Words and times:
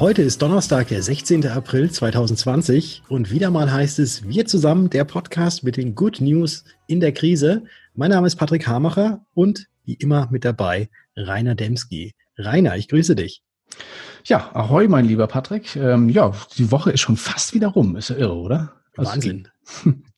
Heute 0.00 0.22
ist 0.22 0.42
Donnerstag, 0.42 0.86
der 0.86 1.02
16. 1.02 1.48
April 1.48 1.90
2020 1.90 3.02
und 3.08 3.32
wieder 3.32 3.50
mal 3.50 3.72
heißt 3.72 3.98
es 3.98 4.28
Wir 4.28 4.46
zusammen, 4.46 4.90
der 4.90 5.02
Podcast 5.02 5.64
mit 5.64 5.76
den 5.76 5.96
Good 5.96 6.20
News 6.20 6.62
in 6.86 7.00
der 7.00 7.10
Krise. 7.10 7.64
Mein 7.96 8.10
Name 8.10 8.28
ist 8.28 8.36
Patrick 8.36 8.68
Hamacher 8.68 9.26
und 9.34 9.66
wie 9.84 9.94
immer 9.94 10.28
mit 10.30 10.44
dabei 10.44 10.88
Rainer 11.16 11.56
Demski. 11.56 12.14
Rainer, 12.36 12.76
ich 12.76 12.86
grüße 12.86 13.16
dich. 13.16 13.42
Ja, 14.22 14.54
ahoi, 14.54 14.86
mein 14.86 15.04
lieber 15.04 15.26
Patrick. 15.26 15.74
Ähm, 15.74 16.10
ja, 16.10 16.32
die 16.56 16.70
Woche 16.70 16.92
ist 16.92 17.00
schon 17.00 17.16
fast 17.16 17.52
wieder 17.52 17.66
rum. 17.66 17.96
Ist 17.96 18.10
ja 18.10 18.16
irre, 18.18 18.36
oder? 18.36 18.76
Also 18.96 19.10
Wahnsinn. 19.10 19.48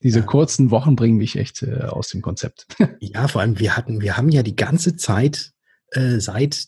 diese 0.03 0.19
ja. 0.19 0.25
kurzen 0.27 0.69
Wochen 0.69 0.95
bringen 0.95 1.17
mich 1.17 1.37
echt 1.37 1.63
äh, 1.63 1.85
aus 1.85 2.09
dem 2.09 2.21
Konzept. 2.21 2.67
ja, 2.99 3.27
vor 3.27 3.41
allem 3.41 3.57
wir 3.57 3.75
hatten, 3.75 3.99
wir 3.99 4.15
haben 4.15 4.29
ja 4.29 4.43
die 4.43 4.55
ganze 4.55 4.95
Zeit 4.95 5.53
äh, 5.89 6.19
seit 6.19 6.67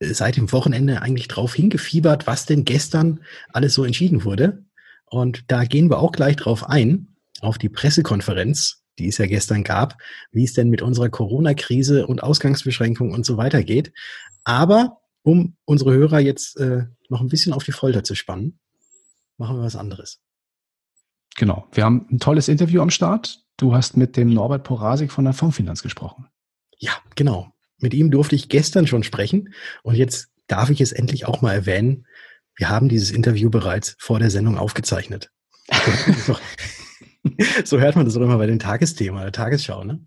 seit 0.00 0.36
dem 0.36 0.50
Wochenende 0.52 1.02
eigentlich 1.02 1.28
drauf 1.28 1.54
hingefiebert, 1.54 2.26
was 2.26 2.46
denn 2.46 2.64
gestern 2.64 3.20
alles 3.52 3.74
so 3.74 3.84
entschieden 3.84 4.24
wurde. 4.24 4.64
Und 5.06 5.44
da 5.48 5.64
gehen 5.64 5.90
wir 5.90 5.98
auch 5.98 6.12
gleich 6.12 6.36
drauf 6.36 6.68
ein, 6.68 7.08
auf 7.40 7.58
die 7.58 7.68
Pressekonferenz, 7.68 8.82
die 8.98 9.08
es 9.08 9.18
ja 9.18 9.26
gestern 9.26 9.64
gab, 9.64 9.96
wie 10.32 10.44
es 10.44 10.54
denn 10.54 10.70
mit 10.70 10.82
unserer 10.82 11.08
Corona-Krise 11.08 12.06
und 12.06 12.22
Ausgangsbeschränkungen 12.22 13.14
und 13.14 13.26
so 13.26 13.36
weiter 13.36 13.62
geht. 13.62 13.92
Aber 14.44 15.00
um 15.22 15.56
unsere 15.64 15.92
Hörer 15.92 16.20
jetzt 16.20 16.56
äh, 16.58 16.84
noch 17.08 17.20
ein 17.20 17.28
bisschen 17.28 17.52
auf 17.52 17.64
die 17.64 17.72
Folter 17.72 18.04
zu 18.04 18.14
spannen, 18.14 18.58
machen 19.36 19.56
wir 19.56 19.64
was 19.64 19.76
anderes. 19.76 20.20
Genau. 21.36 21.68
Wir 21.72 21.84
haben 21.84 22.06
ein 22.10 22.18
tolles 22.18 22.48
Interview 22.48 22.80
am 22.82 22.90
Start. 22.90 23.44
Du 23.56 23.74
hast 23.74 23.96
mit 23.96 24.16
dem 24.16 24.32
Norbert 24.32 24.64
Porasik 24.64 25.12
von 25.12 25.24
der 25.24 25.34
Fondsfinanz 25.34 25.82
gesprochen. 25.82 26.26
Ja, 26.78 26.92
genau. 27.14 27.52
Mit 27.80 27.94
ihm 27.94 28.10
durfte 28.10 28.34
ich 28.34 28.48
gestern 28.48 28.86
schon 28.86 29.02
sprechen 29.02 29.54
und 29.82 29.94
jetzt 29.94 30.28
darf 30.46 30.70
ich 30.70 30.80
es 30.80 30.92
endlich 30.92 31.26
auch 31.26 31.42
mal 31.42 31.54
erwähnen. 31.54 32.06
Wir 32.56 32.68
haben 32.68 32.88
dieses 32.88 33.10
Interview 33.10 33.50
bereits 33.50 33.96
vor 33.98 34.18
der 34.18 34.30
Sendung 34.30 34.58
aufgezeichnet. 34.58 35.30
so 37.64 37.78
hört 37.78 37.96
man 37.96 38.04
das 38.04 38.16
auch 38.16 38.22
immer 38.22 38.38
bei 38.38 38.46
den 38.46 38.58
Tagesthemen, 38.58 39.20
der 39.20 39.32
Tagesschau, 39.32 39.84
ne? 39.84 40.04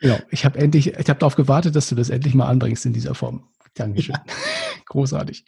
Genau. 0.00 0.18
Ich 0.30 0.44
habe 0.44 0.58
endlich, 0.58 0.88
ich 0.88 1.08
habe 1.08 1.18
darauf 1.18 1.36
gewartet, 1.36 1.76
dass 1.76 1.88
du 1.88 1.94
das 1.94 2.10
endlich 2.10 2.34
mal 2.34 2.48
anbringst 2.48 2.84
in 2.84 2.92
dieser 2.92 3.14
Form. 3.14 3.48
Dankeschön. 3.74 4.14
Ja. 4.14 4.24
Großartig. 4.86 5.44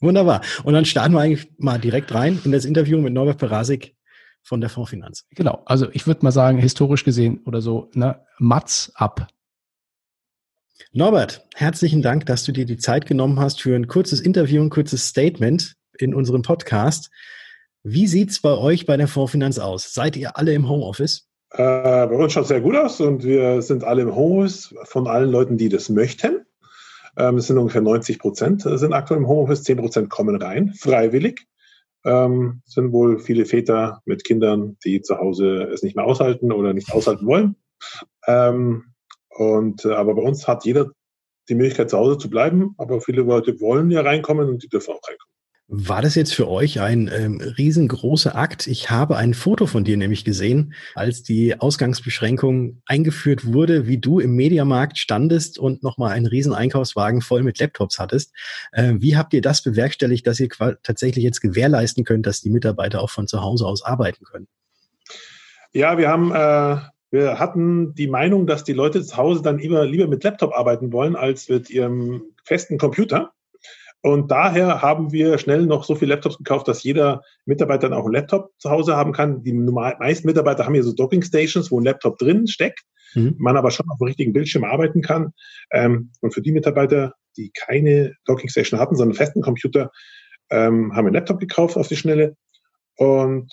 Wunderbar. 0.00 0.40
Und 0.64 0.74
dann 0.74 0.84
starten 0.84 1.14
wir 1.14 1.20
eigentlich 1.20 1.50
mal 1.58 1.78
direkt 1.78 2.14
rein 2.14 2.40
in 2.44 2.52
das 2.52 2.64
Interview 2.64 3.00
mit 3.00 3.12
Norbert 3.12 3.38
Perasik 3.38 3.94
von 4.42 4.60
der 4.60 4.70
Fondsfinanz. 4.70 5.26
Genau. 5.30 5.62
Also 5.66 5.88
ich 5.92 6.06
würde 6.06 6.24
mal 6.24 6.32
sagen, 6.32 6.58
historisch 6.58 7.04
gesehen 7.04 7.40
oder 7.44 7.60
so, 7.60 7.90
ne, 7.94 8.24
Mats 8.38 8.92
ab. 8.94 9.28
Norbert, 10.90 11.46
herzlichen 11.54 12.02
Dank, 12.02 12.26
dass 12.26 12.44
du 12.44 12.52
dir 12.52 12.66
die 12.66 12.76
Zeit 12.76 13.06
genommen 13.06 13.38
hast 13.38 13.62
für 13.62 13.76
ein 13.76 13.86
kurzes 13.86 14.20
Interview, 14.20 14.62
ein 14.62 14.70
kurzes 14.70 15.06
Statement 15.06 15.76
in 15.98 16.14
unserem 16.14 16.42
Podcast. 16.42 17.10
Wie 17.84 18.06
sieht's 18.06 18.40
bei 18.40 18.56
euch 18.56 18.86
bei 18.86 18.96
der 18.96 19.08
Fondsfinanz 19.08 19.58
aus? 19.58 19.94
Seid 19.94 20.16
ihr 20.16 20.36
alle 20.36 20.52
im 20.52 20.68
Homeoffice? 20.68 21.28
Äh, 21.50 21.62
bei 21.62 22.14
uns 22.14 22.32
schaut 22.32 22.42
es 22.42 22.48
sehr 22.48 22.60
gut 22.60 22.76
aus 22.76 23.00
und 23.00 23.24
wir 23.24 23.62
sind 23.62 23.84
alle 23.84 24.02
im 24.02 24.14
Homeoffice 24.14 24.74
von 24.84 25.06
allen 25.06 25.30
Leuten, 25.30 25.58
die 25.58 25.68
das 25.68 25.88
möchten. 25.88 26.44
Ähm, 27.16 27.36
es 27.36 27.46
sind 27.46 27.58
ungefähr 27.58 27.82
90 27.82 28.18
Prozent 28.18 28.64
äh, 28.64 28.78
sind 28.78 28.92
aktuell 28.92 29.20
im 29.20 29.28
Homeoffice, 29.28 29.64
10 29.64 29.76
Prozent 29.78 30.10
kommen 30.10 30.40
rein, 30.40 30.72
freiwillig. 30.74 31.46
Ähm, 32.04 32.62
sind 32.64 32.92
wohl 32.92 33.18
viele 33.18 33.44
Väter 33.44 34.00
mit 34.06 34.24
Kindern, 34.24 34.76
die 34.84 35.02
zu 35.02 35.18
Hause 35.18 35.68
es 35.72 35.82
nicht 35.82 35.94
mehr 35.94 36.04
aushalten 36.04 36.50
oder 36.50 36.72
nicht 36.72 36.92
aushalten 36.92 37.26
wollen. 37.26 37.56
Ähm, 38.26 38.91
und, 39.36 39.84
äh, 39.84 39.92
aber 39.92 40.14
bei 40.14 40.22
uns 40.22 40.46
hat 40.46 40.64
jeder 40.64 40.90
die 41.48 41.54
Möglichkeit, 41.54 41.90
zu 41.90 41.98
Hause 41.98 42.18
zu 42.18 42.30
bleiben. 42.30 42.74
Aber 42.78 43.00
viele 43.00 43.22
Leute 43.22 43.60
wollen 43.60 43.90
ja 43.90 44.02
reinkommen 44.02 44.48
und 44.48 44.62
die 44.62 44.68
dürfen 44.68 44.92
auch 44.92 45.00
reinkommen. 45.08 45.32
War 45.74 46.02
das 46.02 46.16
jetzt 46.16 46.34
für 46.34 46.48
euch 46.48 46.80
ein 46.80 47.10
ähm, 47.10 47.40
riesengroßer 47.40 48.36
Akt? 48.36 48.66
Ich 48.66 48.90
habe 48.90 49.16
ein 49.16 49.32
Foto 49.32 49.66
von 49.66 49.84
dir 49.84 49.96
nämlich 49.96 50.22
gesehen, 50.22 50.74
als 50.94 51.22
die 51.22 51.58
Ausgangsbeschränkung 51.58 52.82
eingeführt 52.84 53.46
wurde, 53.46 53.86
wie 53.86 53.96
du 53.96 54.20
im 54.20 54.36
Mediamarkt 54.36 54.98
standest 54.98 55.58
und 55.58 55.82
nochmal 55.82 56.12
einen 56.12 56.26
riesen 56.26 56.52
Einkaufswagen 56.52 57.22
voll 57.22 57.42
mit 57.42 57.58
Laptops 57.58 57.98
hattest. 57.98 58.34
Äh, 58.72 58.96
wie 58.98 59.16
habt 59.16 59.32
ihr 59.32 59.40
das 59.40 59.62
bewerkstelligt, 59.62 60.26
dass 60.26 60.40
ihr 60.40 60.48
tatsächlich 60.82 61.24
jetzt 61.24 61.40
gewährleisten 61.40 62.04
könnt, 62.04 62.26
dass 62.26 62.42
die 62.42 62.50
Mitarbeiter 62.50 63.00
auch 63.00 63.10
von 63.10 63.26
zu 63.26 63.40
Hause 63.40 63.64
aus 63.64 63.82
arbeiten 63.82 64.26
können? 64.26 64.48
Ja, 65.72 65.96
wir 65.96 66.08
haben 66.08 66.32
äh, 66.32 66.82
wir 67.12 67.38
hatten 67.38 67.94
die 67.94 68.08
Meinung, 68.08 68.46
dass 68.46 68.64
die 68.64 68.72
Leute 68.72 69.02
zu 69.04 69.16
Hause 69.18 69.42
dann 69.42 69.58
immer 69.58 69.84
lieber 69.84 70.06
mit 70.06 70.24
Laptop 70.24 70.54
arbeiten 70.54 70.92
wollen 70.92 71.14
als 71.14 71.48
mit 71.50 71.68
ihrem 71.68 72.22
festen 72.42 72.78
Computer. 72.78 73.32
Und 74.00 74.30
daher 74.30 74.80
haben 74.80 75.12
wir 75.12 75.36
schnell 75.38 75.66
noch 75.66 75.84
so 75.84 75.94
viele 75.94 76.14
Laptops 76.14 76.38
gekauft, 76.38 76.66
dass 76.66 76.82
jeder 76.82 77.22
Mitarbeiter 77.44 77.88
dann 77.88 77.98
auch 77.98 78.04
einen 78.04 78.14
Laptop 78.14 78.50
zu 78.58 78.70
Hause 78.70 78.96
haben 78.96 79.12
kann. 79.12 79.42
Die 79.42 79.52
meisten 79.52 80.26
Mitarbeiter 80.26 80.64
haben 80.64 80.72
hier 80.72 80.82
so 80.82 80.94
Docking 80.94 81.22
Stations, 81.22 81.70
wo 81.70 81.78
ein 81.78 81.84
Laptop 81.84 82.18
drin 82.18 82.48
steckt, 82.48 82.80
mhm. 83.14 83.36
man 83.38 83.58
aber 83.58 83.70
schon 83.70 83.88
auf 83.90 83.98
dem 83.98 84.06
richtigen 84.06 84.32
Bildschirm 84.32 84.64
arbeiten 84.64 85.02
kann. 85.02 85.32
Ähm, 85.70 86.10
und 86.20 86.32
für 86.32 86.42
die 86.42 86.50
Mitarbeiter, 86.50 87.14
die 87.36 87.52
keine 87.54 88.14
Docking 88.24 88.48
Station 88.48 88.80
hatten, 88.80 88.96
sondern 88.96 89.12
einen 89.16 89.24
festen 89.24 89.42
Computer, 89.42 89.92
ähm, 90.50 90.96
haben 90.96 91.06
einen 91.06 91.14
Laptop 91.14 91.38
gekauft 91.38 91.76
auf 91.76 91.88
die 91.88 91.96
Schnelle. 91.96 92.36
Und 92.96 93.52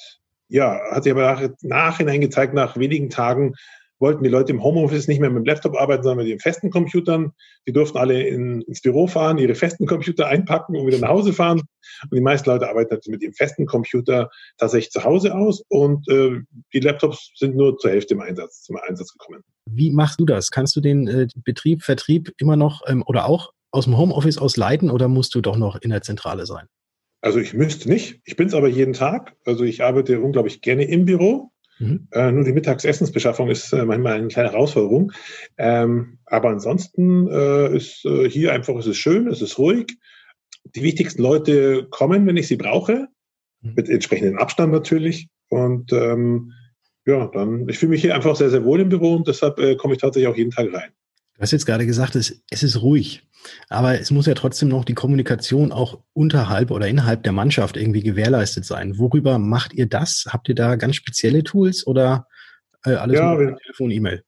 ja, 0.50 0.80
hat 0.92 1.04
sich 1.04 1.14
aber 1.14 1.22
nach, 1.22 1.50
nachhinein 1.62 2.22
gezeigt, 2.22 2.54
nach 2.54 2.78
wenigen 2.78 3.10
Tagen 3.10 3.54
wollten 4.00 4.24
die 4.24 4.30
Leute 4.30 4.52
im 4.54 4.64
Homeoffice 4.64 5.08
nicht 5.08 5.20
mehr 5.20 5.30
mit 5.30 5.44
dem 5.44 5.46
Laptop 5.46 5.76
arbeiten, 5.76 6.04
sondern 6.04 6.20
mit 6.20 6.28
ihren 6.28 6.40
festen 6.40 6.70
Computern. 6.70 7.34
Die 7.68 7.74
durften 7.74 7.98
alle 7.98 8.24
in, 8.24 8.62
ins 8.62 8.82
Büro 8.82 9.08
fahren, 9.08 9.38
ihre 9.38 9.56
festen 9.56 9.86
Computer 9.86 10.28
einpacken 10.28 10.76
und 10.76 10.88
wieder 10.88 11.00
nach 11.00 11.10
Hause 11.10 11.34
fahren. 11.34 11.60
Und 11.60 12.16
die 12.16 12.22
meisten 12.22 12.50
Leute 12.50 12.70
arbeiten 12.70 12.92
halt 12.92 13.06
mit 13.08 13.22
ihrem 13.22 13.34
festen 13.34 13.66
Computer 13.66 14.30
tatsächlich 14.58 14.92
zu 14.92 15.04
Hause 15.04 15.36
aus 15.36 15.64
und 15.68 16.08
äh, 16.10 16.40
die 16.74 16.80
Laptops 16.80 17.32
sind 17.36 17.56
nur 17.56 17.78
zur 17.78 17.92
Hälfte 17.92 18.14
im 18.14 18.22
Einsatz, 18.22 18.64
zum 18.64 18.78
Einsatz 18.88 19.12
gekommen. 19.12 19.44
Wie 19.70 19.92
machst 19.92 20.20
du 20.20 20.26
das? 20.26 20.50
Kannst 20.50 20.76
du 20.76 20.82
den 20.82 21.08
äh, 21.08 21.28
Betrieb, 21.44 21.84
Vertrieb 21.84 22.34
immer 22.38 22.56
noch 22.56 22.82
ähm, 22.88 23.04
oder 23.06 23.26
auch 23.26 23.52
aus 23.72 23.86
dem 23.86 23.98
Homeoffice 23.98 24.38
aus 24.38 24.58
leiten 24.58 24.90
oder 24.90 25.08
musst 25.08 25.36
du 25.36 25.42
doch 25.42 25.58
noch 25.58 25.76
in 25.76 25.90
der 25.90 26.02
Zentrale 26.02 26.46
sein? 26.46 26.68
Also 27.22 27.40
ich 27.40 27.54
müsste 27.54 27.90
nicht. 27.90 28.22
Ich 28.24 28.36
bin 28.36 28.48
es 28.48 28.54
aber 28.54 28.68
jeden 28.68 28.94
Tag. 28.94 29.36
Also 29.46 29.64
ich 29.64 29.84
arbeite 29.84 30.22
unglaublich 30.22 30.62
gerne 30.62 30.86
im 30.86 31.06
Büro. 31.06 31.52
Mhm. 31.80 32.08
Äh, 32.12 32.32
nur 32.32 32.44
die 32.44 32.54
Mittagsessensbeschaffung 32.54 33.50
ist 33.50 33.74
äh, 33.74 33.86
manchmal 33.86 34.14
eine 34.14 34.28
kleine 34.28 34.52
Herausforderung. 34.52 35.12
Ähm, 35.58 36.20
aber 36.26 36.50
ansonsten 36.50 37.28
äh, 37.28 37.76
ist 37.76 38.06
äh, 38.06 38.30
hier 38.30 38.54
einfach, 38.54 38.76
es 38.76 38.88
ist 38.88 38.98
schön, 38.98 39.28
es 39.28 39.42
ist 39.42 39.58
ruhig. 39.58 39.98
Die 40.76 40.84
wichtigsten 40.84 41.22
Leute 41.22 41.88
kommen, 41.90 42.28
wenn 42.28 42.38
ich 42.38 42.48
sie 42.48 42.58
brauche, 42.58 43.08
mhm. 43.62 43.74
mit 43.76 43.90
entsprechendem 43.90 44.38
Abstand 44.38 44.72
natürlich. 44.72 45.30
Und 45.50 45.92
ähm, 45.94 46.54
ja, 47.06 47.28
dann, 47.28 47.68
ich 47.68 47.80
fühle 47.80 47.92
mich 47.92 48.02
hier 48.02 48.16
einfach 48.16 48.36
sehr, 48.36 48.50
sehr 48.50 48.64
wohl 48.64 48.82
im 48.82 48.90
Büro 48.90 49.16
und 49.16 49.28
deshalb 49.28 49.58
äh, 49.60 49.76
komme 49.76 49.96
ich 49.96 50.02
tatsächlich 50.02 50.28
auch 50.28 50.38
jeden 50.38 50.52
Tag 50.52 50.72
rein. 50.74 50.92
Du 51.36 51.42
hast 51.42 51.52
jetzt 51.52 51.66
gerade 51.66 51.86
gesagt, 51.86 52.16
es, 52.16 52.44
es 52.50 52.64
ist 52.64 52.82
ruhig. 52.82 53.24
Aber 53.70 54.00
es 54.00 54.12
muss 54.12 54.26
ja 54.26 54.34
trotzdem 54.34 54.70
noch 54.70 54.86
die 54.86 54.94
Kommunikation 54.94 55.72
auch 55.72 56.00
unterhalb 56.14 56.72
oder 56.72 56.88
innerhalb 56.88 57.24
der 57.24 57.32
Mannschaft 57.32 57.78
irgendwie 57.78 58.04
gewährleistet 58.04 58.66
sein. 58.66 58.98
Worüber 58.98 59.40
macht 59.40 59.74
ihr 59.74 59.88
das? 59.88 60.26
Habt 60.30 60.50
ihr 60.50 60.56
da 60.56 60.76
ganz 60.76 60.96
spezielle 60.96 61.44
Tools 61.44 61.86
oder 61.86 62.28
äh, 62.86 62.92
alles 62.92 63.20
ja, 63.20 63.36
nur 63.36 63.58
Telefon, 63.58 63.92
E-Mail? 63.92 64.24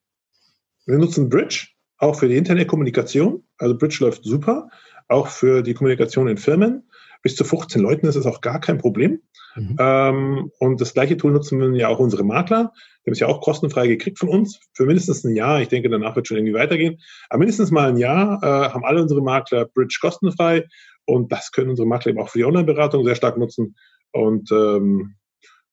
Wir 0.86 0.98
nutzen 0.98 1.30
Bridge, 1.30 1.68
auch 1.98 2.18
für 2.18 2.28
die 2.28 2.38
Internetkommunikation. 2.38 3.44
Also 3.58 3.78
Bridge 3.78 3.98
läuft 4.02 4.24
super, 4.24 4.70
auch 5.08 5.28
für 5.28 5.62
die 5.62 5.74
Kommunikation 5.74 6.28
in 6.28 6.38
Firmen. 6.38 6.90
Bis 7.21 7.35
zu 7.35 7.44
15 7.44 7.81
Leuten 7.81 8.07
ist 8.07 8.15
es 8.15 8.25
auch 8.25 8.41
gar 8.41 8.59
kein 8.59 8.77
Problem. 8.77 9.21
Mhm. 9.56 9.75
Ähm, 9.79 10.51
und 10.59 10.81
das 10.81 10.94
gleiche 10.94 11.18
Tool 11.18 11.31
nutzen 11.31 11.75
ja 11.75 11.88
auch 11.88 12.00
unsere 12.00 12.23
Makler. 12.23 12.71
Die 13.03 13.09
haben 13.09 13.13
es 13.13 13.19
ja 13.19 13.27
auch 13.27 13.41
kostenfrei 13.41 13.88
gekriegt 13.88 14.19
von 14.19 14.29
uns 14.29 14.59
für 14.73 14.85
mindestens 14.85 15.23
ein 15.23 15.35
Jahr. 15.35 15.62
Ich 15.62 15.68
denke, 15.68 15.89
danach 15.89 16.15
wird 16.15 16.27
schon 16.27 16.38
irgendwie 16.38 16.53
weitergehen. 16.53 17.00
Aber 17.29 17.39
mindestens 17.39 17.71
mal 17.71 17.89
ein 17.89 17.97
Jahr 17.97 18.41
äh, 18.41 18.69
haben 18.69 18.85
alle 18.85 19.01
unsere 19.01 19.21
Makler 19.21 19.65
Bridge 19.65 19.97
kostenfrei. 20.01 20.68
Und 21.06 21.31
das 21.31 21.51
können 21.51 21.69
unsere 21.69 21.88
Makler 21.88 22.12
eben 22.12 22.21
auch 22.21 22.29
für 22.29 22.38
die 22.38 22.45
Online-Beratung 22.45 23.03
sehr 23.03 23.15
stark 23.15 23.38
nutzen. 23.38 23.75
Und 24.12 24.51
ähm, 24.51 25.15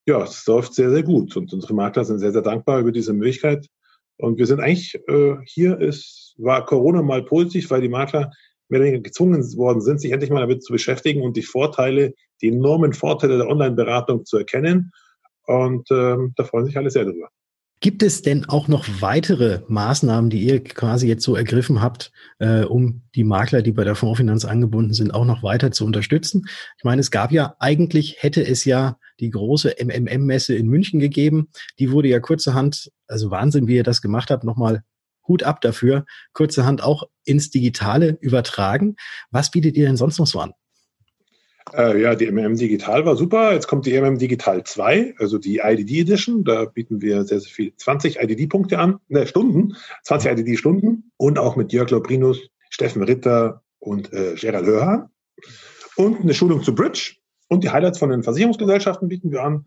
ja, 0.07 0.23
es 0.23 0.47
läuft 0.47 0.75
sehr, 0.75 0.91
sehr 0.91 1.03
gut. 1.03 1.37
Und 1.37 1.53
unsere 1.53 1.75
Makler 1.75 2.05
sind 2.05 2.19
sehr, 2.19 2.33
sehr 2.33 2.43
dankbar 2.43 2.81
über 2.81 2.93
diese 2.93 3.13
Möglichkeit. 3.13 3.67
Und 4.17 4.39
wir 4.39 4.47
sind 4.47 4.61
eigentlich, 4.61 4.95
äh, 5.07 5.37
hier 5.45 5.79
ist, 5.79 6.35
war 6.39 6.65
Corona 6.65 7.03
mal 7.03 7.23
positiv, 7.23 7.71
weil 7.71 7.83
die 7.83 7.89
Makler 7.89 8.33
mehr 8.69 8.81
oder 8.81 8.89
weniger 8.89 9.03
gezwungen 9.03 9.43
worden 9.57 9.81
sind, 9.81 10.01
sich 10.01 10.13
endlich 10.13 10.31
mal 10.31 10.41
damit 10.41 10.63
zu 10.63 10.73
beschäftigen 10.73 11.23
und 11.23 11.37
die 11.37 11.43
Vorteile, 11.43 12.15
die 12.43 12.49
enormen 12.49 12.93
Vorteile 12.93 13.39
der 13.39 13.49
Online-Beratung 13.49 14.25
zu 14.25 14.39
erkennen. 14.39 14.93
Und 15.47 15.91
ähm, 15.91 16.35
da 16.37 16.45
freuen 16.45 16.67
sich 16.67 16.77
alle 16.77 16.91
sehr 16.91 17.05
drüber. 17.05 17.31
Gibt 17.81 18.03
es 18.03 18.23
denn 18.23 18.45
auch 18.49 18.67
noch 18.67 18.85
weitere 19.01 19.61
Maßnahmen, 19.69 20.31
die 20.31 20.41
ihr 20.41 20.65
quasi 20.65 21.07
jetzt 21.07 21.23
so 21.23 21.37
ergriffen 21.37 21.81
habt, 21.81 22.11
äh, 22.41 22.65
um 22.65 23.03
die 23.15 23.23
Makler, 23.23 23.63
die 23.63 23.71
bei 23.71 23.85
der 23.85 23.95
Fondsfinanz 23.95 24.45
angebunden 24.45 24.93
sind, 24.93 25.15
auch 25.15 25.25
noch 25.25 25.45
weiter 25.45 25.71
zu 25.71 25.85
unterstützen? 25.85 26.47
Ich 26.77 26.85
meine, 26.85 27.01
es 27.01 27.13
gab 27.13 27.31
ja 27.31 27.55
eigentlich, 27.61 28.17
hätte 28.19 28.45
es 28.45 28.65
ja 28.65 28.99
die 29.21 29.31
große 29.31 29.77
MMM-Messe 29.81 30.57
in 30.57 30.67
München 30.67 30.99
gegeben. 30.99 31.51
Die 31.79 31.93
wurde 31.93 32.09
ja 32.09 32.19
kurzerhand, 32.19 32.91
also 33.07 33.31
Wahnsinn, 33.31 33.69
wie 33.69 33.77
ihr 33.77 33.85
das 33.85 34.03
gemacht 34.03 34.31
habt, 34.31 34.43
nochmal 34.43 34.83
Hut 35.29 35.43
ab 35.43 35.61
dafür, 35.61 36.05
kurzerhand 36.33 36.83
auch 36.83 37.05
ins 37.25 37.51
Digitale 37.51 38.19
übertragen. 38.21 38.97
Was 39.31 39.51
bietet 39.51 39.77
ihr 39.77 39.87
denn 39.87 39.97
sonst 39.97 40.19
noch 40.19 40.27
so 40.27 40.41
an? 40.41 40.55
Äh, 41.75 42.01
ja, 42.01 42.15
die 42.15 42.31
MM 42.31 42.57
Digital 42.57 43.05
war 43.05 43.17
super. 43.17 43.53
Jetzt 43.53 43.67
kommt 43.67 43.87
die 43.87 43.93
MM 44.01 44.19
Digital 44.19 44.65
2, 44.65 45.15
also 45.19 45.39
die 45.39 45.59
IDD 45.59 46.01
Edition. 46.01 46.45
Da 46.45 46.65
bieten 46.65 47.03
wir 47.03 47.25
sehr, 47.25 47.41
sehr 47.41 47.51
viel 47.51 47.75
20 47.77 48.21
IDD-Punkte 48.21 48.79
an, 48.79 48.99
ne, 49.09 49.27
Stunden, 49.27 49.77
20 50.05 50.33
IDD-Stunden 50.33 51.13
und 51.17 51.39
auch 51.39 51.57
mit 51.57 51.73
Jörg 51.73 51.91
Lobrinus, 51.91 52.39
Steffen 52.71 53.03
Ritter 53.03 53.63
und 53.79 54.13
äh, 54.13 54.35
Gerald 54.35 54.67
Hörhan. 54.67 55.11
Und 55.97 56.21
eine 56.21 56.35
Schulung 56.35 56.63
zu 56.63 56.75
Bridge 56.75 57.17
und 57.49 57.65
die 57.65 57.71
Highlights 57.71 57.99
von 57.99 58.11
den 58.11 58.23
Versicherungsgesellschaften 58.23 59.09
bieten 59.09 59.31
wir 59.31 59.43
an. 59.43 59.65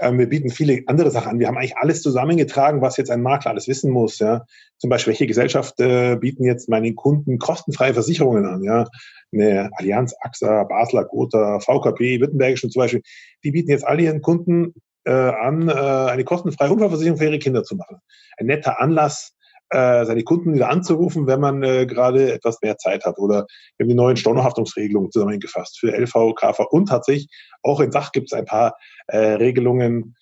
Ähm, 0.00 0.18
wir 0.18 0.28
bieten 0.28 0.50
viele 0.50 0.82
andere 0.86 1.10
Sachen 1.10 1.32
an. 1.32 1.38
Wir 1.38 1.48
haben 1.48 1.56
eigentlich 1.56 1.76
alles 1.76 2.02
zusammengetragen, 2.02 2.80
was 2.80 2.96
jetzt 2.96 3.10
ein 3.10 3.22
Makler 3.22 3.50
alles 3.50 3.68
wissen 3.68 3.90
muss. 3.90 4.18
Ja. 4.18 4.46
Zum 4.78 4.88
Beispiel, 4.90 5.12
welche 5.12 5.26
Gesellschaft 5.26 5.78
äh, 5.80 6.16
bieten 6.16 6.44
jetzt 6.44 6.68
meinen 6.68 6.96
Kunden 6.96 7.38
kostenfreie 7.38 7.94
Versicherungen 7.94 8.46
an? 8.46 8.62
Ja. 8.62 8.86
Eine 9.32 9.70
Allianz, 9.74 10.14
AXA, 10.20 10.64
Basler, 10.64 11.04
Gotha, 11.04 11.60
VKP, 11.60 12.20
Württembergischen 12.20 12.70
zum 12.70 12.80
Beispiel, 12.80 13.02
die 13.44 13.50
bieten 13.52 13.70
jetzt 13.70 13.86
all 13.86 14.00
ihren 14.00 14.22
Kunden 14.22 14.74
äh, 15.04 15.12
an, 15.12 15.68
äh, 15.68 15.72
eine 15.72 16.24
kostenfreie 16.24 16.70
Unfallversicherung 16.70 17.18
für 17.18 17.26
ihre 17.26 17.38
Kinder 17.38 17.62
zu 17.62 17.76
machen. 17.76 17.98
Ein 18.38 18.46
netter 18.46 18.80
Anlass, 18.80 19.34
äh, 19.70 20.04
seine 20.04 20.24
Kunden 20.24 20.54
wieder 20.54 20.68
anzurufen, 20.68 21.26
wenn 21.26 21.40
man 21.40 21.62
äh, 21.62 21.86
gerade 21.86 22.32
etwas 22.32 22.60
mehr 22.62 22.76
Zeit 22.76 23.04
hat. 23.04 23.18
Oder 23.18 23.46
wir 23.76 23.84
haben 23.84 23.88
die 23.88 23.94
neuen 23.94 24.16
Stornohaftungsregelungen 24.16 25.10
zusammengefasst 25.10 25.78
für 25.78 25.92
LV, 25.96 26.34
KV 26.34 26.66
und 26.70 26.86
tatsächlich 26.86 27.28
auch 27.62 27.80
in 27.80 27.92
Sach 27.92 28.12
gibt 28.12 28.32
es 28.32 28.38
ein 28.38 28.44
paar 28.44 28.74
äh, 29.06 29.18
Regelungen. 29.18 30.16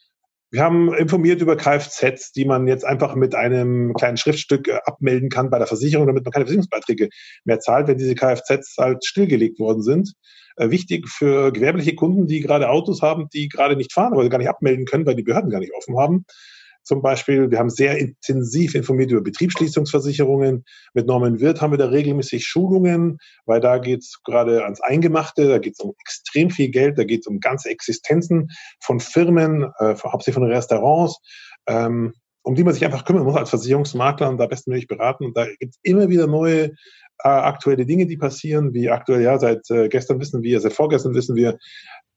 Wir 0.50 0.62
haben 0.62 0.94
informiert 0.94 1.42
über 1.42 1.56
Kfz, 1.56 2.32
die 2.32 2.46
man 2.46 2.66
jetzt 2.66 2.84
einfach 2.84 3.14
mit 3.14 3.34
einem 3.34 3.92
kleinen 3.94 4.16
Schriftstück 4.16 4.68
äh, 4.68 4.78
abmelden 4.84 5.28
kann 5.28 5.50
bei 5.50 5.58
der 5.58 5.66
Versicherung, 5.66 6.06
damit 6.06 6.24
man 6.24 6.32
keine 6.32 6.46
Versicherungsbeiträge 6.46 7.08
mehr 7.44 7.60
zahlt, 7.60 7.88
wenn 7.88 7.98
diese 7.98 8.14
Kfz 8.14 8.76
halt 8.78 9.04
stillgelegt 9.04 9.58
worden 9.58 9.82
sind. 9.82 10.12
Äh, 10.56 10.70
wichtig 10.70 11.08
für 11.08 11.52
gewerbliche 11.52 11.94
Kunden, 11.94 12.26
die 12.26 12.40
gerade 12.40 12.68
Autos 12.68 13.02
haben, 13.02 13.28
die 13.32 13.48
gerade 13.48 13.76
nicht 13.76 13.92
fahren, 13.92 14.12
aber 14.12 14.28
gar 14.28 14.38
nicht 14.38 14.48
abmelden 14.48 14.86
können, 14.86 15.06
weil 15.06 15.16
die 15.16 15.22
Behörden 15.22 15.50
gar 15.50 15.60
nicht 15.60 15.74
offen 15.74 15.98
haben 15.98 16.24
zum 16.88 17.02
Beispiel. 17.02 17.50
Wir 17.50 17.58
haben 17.58 17.70
sehr 17.70 17.98
intensiv 17.98 18.74
informiert 18.74 19.12
über 19.12 19.20
Betriebsschließungsversicherungen. 19.20 20.64
Mit 20.94 21.06
Norman 21.06 21.38
Wirth 21.38 21.60
haben 21.60 21.72
wir 21.72 21.78
da 21.78 21.86
regelmäßig 21.86 22.44
Schulungen, 22.44 23.18
weil 23.46 23.60
da 23.60 23.78
geht 23.78 24.00
es 24.00 24.20
gerade 24.24 24.64
ans 24.64 24.80
Eingemachte, 24.80 25.46
da 25.48 25.58
geht 25.58 25.74
es 25.74 25.80
um 25.80 25.92
extrem 26.00 26.50
viel 26.50 26.70
Geld, 26.70 26.98
da 26.98 27.04
geht 27.04 27.20
es 27.20 27.26
um 27.26 27.38
ganze 27.38 27.68
Existenzen 27.70 28.48
von 28.80 28.98
Firmen, 28.98 29.70
äh, 29.78 29.94
hauptsächlich 29.94 30.34
von 30.34 30.50
Restaurants. 30.50 31.18
Ähm, 31.68 32.14
um 32.42 32.54
die 32.54 32.64
man 32.64 32.72
sich 32.72 32.84
einfach 32.84 33.04
kümmern 33.04 33.24
muss 33.24 33.36
als 33.36 33.50
Versicherungsmakler 33.50 34.30
und 34.30 34.38
da 34.38 34.46
bestmöglich 34.46 34.86
beraten. 34.86 35.26
Und 35.26 35.36
da 35.36 35.44
gibt 35.58 35.74
es 35.74 35.80
immer 35.82 36.08
wieder 36.08 36.26
neue 36.26 36.70
äh, 37.22 37.28
aktuelle 37.28 37.84
Dinge, 37.84 38.06
die 38.06 38.16
passieren, 38.16 38.72
wie 38.72 38.88
aktuell, 38.88 39.22
ja, 39.22 39.38
seit 39.38 39.68
äh, 39.70 39.88
gestern 39.88 40.18
wissen 40.18 40.42
wir, 40.42 40.58
seit 40.60 40.72
vorgestern 40.72 41.14
wissen 41.14 41.36
wir, 41.36 41.58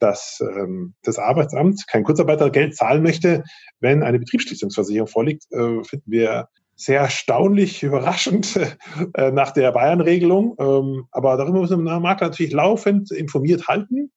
dass 0.01 0.41
ähm, 0.41 0.93
das 1.03 1.19
Arbeitsamt 1.19 1.87
kein 1.87 2.03
Kurzarbeitergeld 2.03 2.75
zahlen 2.75 3.03
möchte, 3.03 3.43
wenn 3.79 4.03
eine 4.03 4.19
Betriebsschließungsversicherung 4.19 5.07
vorliegt, 5.07 5.45
äh, 5.51 5.83
finden 5.83 6.11
wir 6.11 6.47
sehr 6.75 7.01
erstaunlich, 7.01 7.83
überraschend 7.83 8.59
äh, 9.13 9.31
nach 9.31 9.51
der 9.51 9.71
Bayern-Regelung. 9.71 10.55
Ähm, 10.59 11.05
aber 11.11 11.37
darüber 11.37 11.61
müssen 11.61 11.83
wir 11.83 11.99
Makler 11.99 12.29
natürlich 12.29 12.51
laufend 12.51 13.11
informiert 13.11 13.67
halten. 13.67 14.11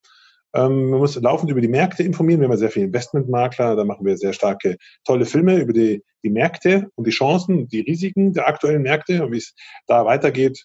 Ähm, 0.54 0.90
man 0.90 1.00
muss 1.00 1.20
laufend 1.20 1.50
über 1.50 1.60
die 1.60 1.69
Märkte 1.69 2.02
informieren. 2.02 2.40
Wir 2.40 2.46
haben 2.46 2.52
ja 2.52 2.58
sehr 2.58 2.70
viele 2.70 2.86
Investmentmakler, 2.86 3.76
da 3.76 3.84
machen 3.84 4.06
wir 4.06 4.16
sehr 4.16 4.32
starke, 4.32 4.76
tolle 5.04 5.26
Filme 5.26 5.58
über 5.58 5.72
die, 5.72 6.02
die 6.22 6.31
Märkte 6.31 6.88
und 6.94 7.06
die 7.06 7.10
Chancen, 7.10 7.69
die 7.69 7.81
Risiken 7.81 8.32
der 8.32 8.48
aktuellen 8.48 8.82
Märkte 8.82 9.25
und 9.25 9.32
wie 9.32 9.38
es 9.38 9.54
da 9.86 10.06
weitergeht. 10.06 10.64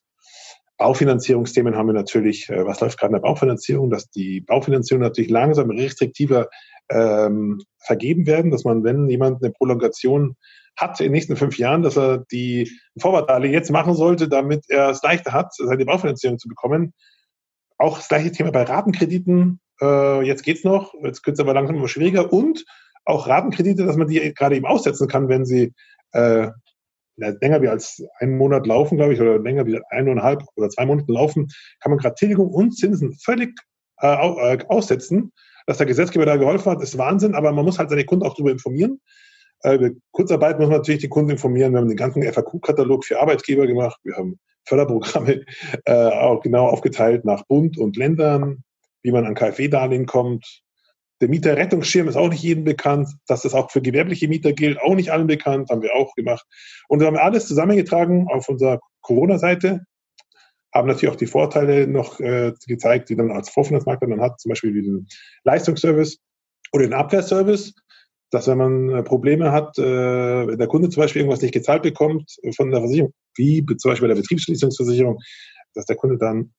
Baufinanzierungsthemen 0.80 1.76
haben 1.76 1.88
wir 1.88 1.94
natürlich, 1.94 2.50
äh, 2.50 2.66
was 2.66 2.80
läuft 2.80 2.98
gerade 2.98 3.12
in 3.12 3.22
der 3.22 3.28
Baufinanzierung, 3.28 3.90
dass 3.90 4.10
die 4.10 4.42
Baufinanzierung 4.42 5.04
natürlich 5.04 5.30
langsam 5.30 5.70
restriktiver 5.70 6.50
ähm, 6.90 7.62
vergeben 7.80 8.26
werden, 8.26 8.50
dass 8.50 8.64
man, 8.64 8.84
wenn 8.84 9.10
jemand 9.10 9.44
eine 9.44 9.52
Prolongation 9.52 10.36
hat 10.78 11.00
in 11.02 11.08
den 11.08 11.12
nächsten 11.12 11.36
fünf 11.36 11.58
Jahren, 11.58 11.84
dass 11.84 11.98
er 11.98 12.26
die 12.32 12.72
Vorwartdarlehen 12.98 13.54
jetzt 13.54 13.70
machen 13.72 13.94
sollte, 13.94 14.30
damit 14.30 14.64
er 14.70 14.90
es 14.90 15.04
leichter 15.04 15.34
hat, 15.34 15.54
seine 15.54 15.86
Baufinanzierung 15.86 16.40
zu 16.40 16.48
bekommen. 16.48 16.94
Auch 17.78 17.98
das 17.98 18.08
gleiche 18.08 18.32
Thema 18.32 18.52
bei 18.52 18.64
Ratenkrediten. 18.64 19.60
Äh, 19.82 20.22
jetzt 20.26 20.44
geht's 20.44 20.64
noch, 20.64 20.94
jetzt 21.04 21.26
wird 21.28 21.36
es 21.36 21.42
aber 21.42 21.54
langsam 21.54 21.76
immer 21.76 21.90
schwieriger. 21.90 22.32
Und 22.32 22.64
auch 23.04 23.28
Ratenkredite, 23.28 23.86
dass 23.86 23.98
man 23.98 24.08
die 24.08 24.34
gerade 24.34 24.56
eben 24.56 24.66
aussetzen 24.66 25.10
kann, 25.10 25.28
wenn 25.28 25.44
sie 25.44 25.74
äh, 26.14 26.52
länger 27.20 27.62
wie 27.62 27.68
als 27.68 28.04
einen 28.20 28.38
Monat 28.38 28.68
laufen, 28.68 28.98
glaube 28.98 29.14
ich, 29.14 29.22
oder 29.22 29.40
länger 29.40 29.66
wie 29.66 29.80
eineinhalb 29.90 30.44
oder 30.56 30.70
zwei 30.70 30.86
Monate 30.86 31.12
laufen, 31.12 31.48
kann 31.80 31.92
man 31.92 32.00
gerade 32.00 32.16
Tilgung 32.16 32.50
und 32.50 32.72
Zinsen 32.72 33.14
völlig 33.14 33.52
äh, 34.02 34.54
äh, 34.54 34.60
aussetzen. 34.68 35.32
Dass 35.66 35.78
der 35.78 35.86
Gesetzgeber 35.86 36.26
da 36.26 36.38
geholfen 36.38 36.72
hat, 36.72 36.82
ist 36.82 36.98
Wahnsinn, 36.98 37.36
aber 37.36 37.52
man 37.52 37.64
muss 37.64 37.78
halt 37.78 37.92
seine 37.92 38.06
Kunden 38.06 38.26
auch 38.26 38.34
darüber 38.34 38.52
informieren. 38.52 39.00
Äh, 39.62 39.92
Kurzarbeit 40.12 40.58
muss 40.58 40.70
man 40.70 40.78
natürlich 40.78 41.02
die 41.02 41.10
Kunden 41.10 41.32
informieren. 41.32 41.74
Wir 41.74 41.80
haben 41.80 41.90
den 41.90 41.98
ganzen 41.98 42.24
FAQ-Katalog 42.24 43.06
für 43.06 43.20
Arbeitgeber 43.20 43.68
gemacht. 43.68 44.00
Wir 44.04 44.16
haben 44.16 44.40
Förderprogramme 44.66 45.46
äh, 45.86 45.94
auch 45.94 46.42
genau 46.42 46.68
aufgeteilt 46.68 47.26
nach 47.26 47.46
Bund 47.46 47.78
und 47.78 47.98
Ländern, 47.98 48.64
wie 49.04 49.12
man 49.12 49.26
an 49.26 49.36
KfW-Darlehen 49.36 50.06
kommt, 50.06 50.62
der 51.22 51.30
Mieterrettungsschirm 51.30 52.08
ist 52.08 52.16
auch 52.16 52.30
nicht 52.30 52.44
jedem 52.44 52.64
bekannt. 52.64 53.10
Dass 53.28 53.42
das 53.42 53.54
auch 53.54 53.72
für 53.72 53.82
gewerbliche 53.82 54.28
Mieter 54.28 54.54
gilt, 54.54 54.80
auch 54.82 54.96
nicht 54.96 55.12
allen 55.12 55.28
bekannt, 55.28 55.70
haben 55.70 55.82
wir 55.82 55.94
auch 55.96 56.16
gemacht. 56.16 56.46
Und 56.88 57.00
wir 57.00 57.08
haben 57.08 57.18
alles 57.18 57.48
zusammengetragen 57.48 58.28
auf 58.30 58.48
unserer 58.50 58.80
Corona-Seite, 59.02 59.82
haben 60.74 60.88
natürlich 60.88 61.14
auch 61.14 61.18
die 61.18 61.28
Vorteile 61.28 61.88
noch 61.88 62.20
äh, 62.20 62.54
gezeigt, 62.68 63.10
die 63.10 63.16
man 63.16 63.32
als 63.32 63.50
Vorfinanzmakler 63.50 64.08
dann 64.08 64.22
hat, 64.22 64.40
zum 64.40 64.50
Beispiel 64.50 64.74
wie 64.74 64.84
den 64.84 65.08
Leistungsservice 65.44 66.20
oder 66.72 66.84
den 66.84 66.94
Abwehrservice, 66.94 67.74
dass 68.32 68.48
wenn 68.48 68.58
man 68.60 68.90
äh, 68.90 69.04
Probleme 69.04 69.52
hat, 69.52 69.78
äh, 69.80 70.48
wenn 70.48 70.58
der 70.58 70.68
Kunde 70.68 70.90
zum 70.90 71.02
Beispiel 71.02 71.22
irgendwas 71.22 71.42
nicht 71.42 71.54
gezahlt 71.54 71.82
bekommt 71.82 72.36
von 72.56 72.70
der 72.70 72.82
Versicherung, 72.82 73.14
wie 73.36 73.66
zum 73.78 73.92
Beispiel 73.92 74.08
bei 74.08 74.14
der 74.14 74.22
Betriebsschließungsversicherung, 74.22 75.18
dass 75.74 75.86
der 75.86 75.96
Kunde 75.96 76.18
dann 76.18 76.54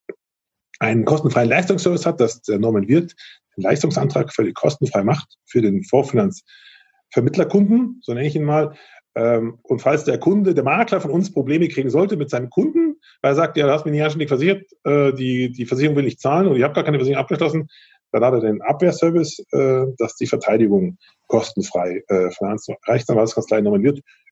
einen 0.81 1.05
kostenfreien 1.05 1.49
Leistungsservice 1.49 2.07
hat, 2.07 2.21
dass 2.21 2.43
der 2.43 2.59
Norman 2.59 2.89
Wirt 2.89 3.15
den 3.57 3.63
Leistungsantrag 3.63 4.33
völlig 4.33 4.55
kostenfrei 4.55 5.03
macht 5.03 5.37
für 5.47 5.63
den 5.63 5.83
Vorfinanzvermittlerkunden, 5.85 8.01
so 8.03 8.15
nenne 8.15 8.27
ich 8.27 8.37
ihn 8.37 8.45
mal. 8.45 8.75
Ähm, 9.17 9.59
und 9.63 9.83
falls 9.83 10.05
der 10.05 10.19
Kunde, 10.19 10.55
der 10.55 10.65
Makler 10.65 11.01
von 11.01 11.11
uns 11.11 11.33
Probleme 11.33 11.69
kriegen 11.69 11.91
sollte 11.91 12.17
mit 12.17 12.31
seinem 12.31 12.49
Kunden, 12.49 12.97
weil 13.23 13.33
er 13.33 13.37
sagt, 13.37 13.57
ja, 13.57 13.67
du 13.67 13.73
hast 13.73 13.85
mich 13.85 13.93
nicht 13.93 14.05
anständig 14.05 14.29
versichert, 14.29 14.63
äh, 14.85 15.13
die, 15.13 15.51
die 15.51 15.67
Versicherung 15.67 15.97
will 15.97 16.05
nicht 16.05 16.21
zahlen 16.21 16.47
und 16.47 16.57
ich 16.57 16.63
habe 16.63 16.75
gar 16.75 16.85
keine 16.85 16.99
Versicherung 16.99 17.21
abgeschlossen, 17.21 17.69
dann 18.13 18.25
hat 18.25 18.35
er 18.35 18.41
den 18.41 18.63
Abwehrservice, 18.63 19.41
äh, 19.53 19.87
dass 19.99 20.17
die 20.17 20.27
Verteidigung 20.27 20.99
kostenfrei 21.27 22.03
äh, 22.09 22.31
von 22.31 22.49
der 22.49 22.77
Rechtsanwaltskanzlei 22.87 23.63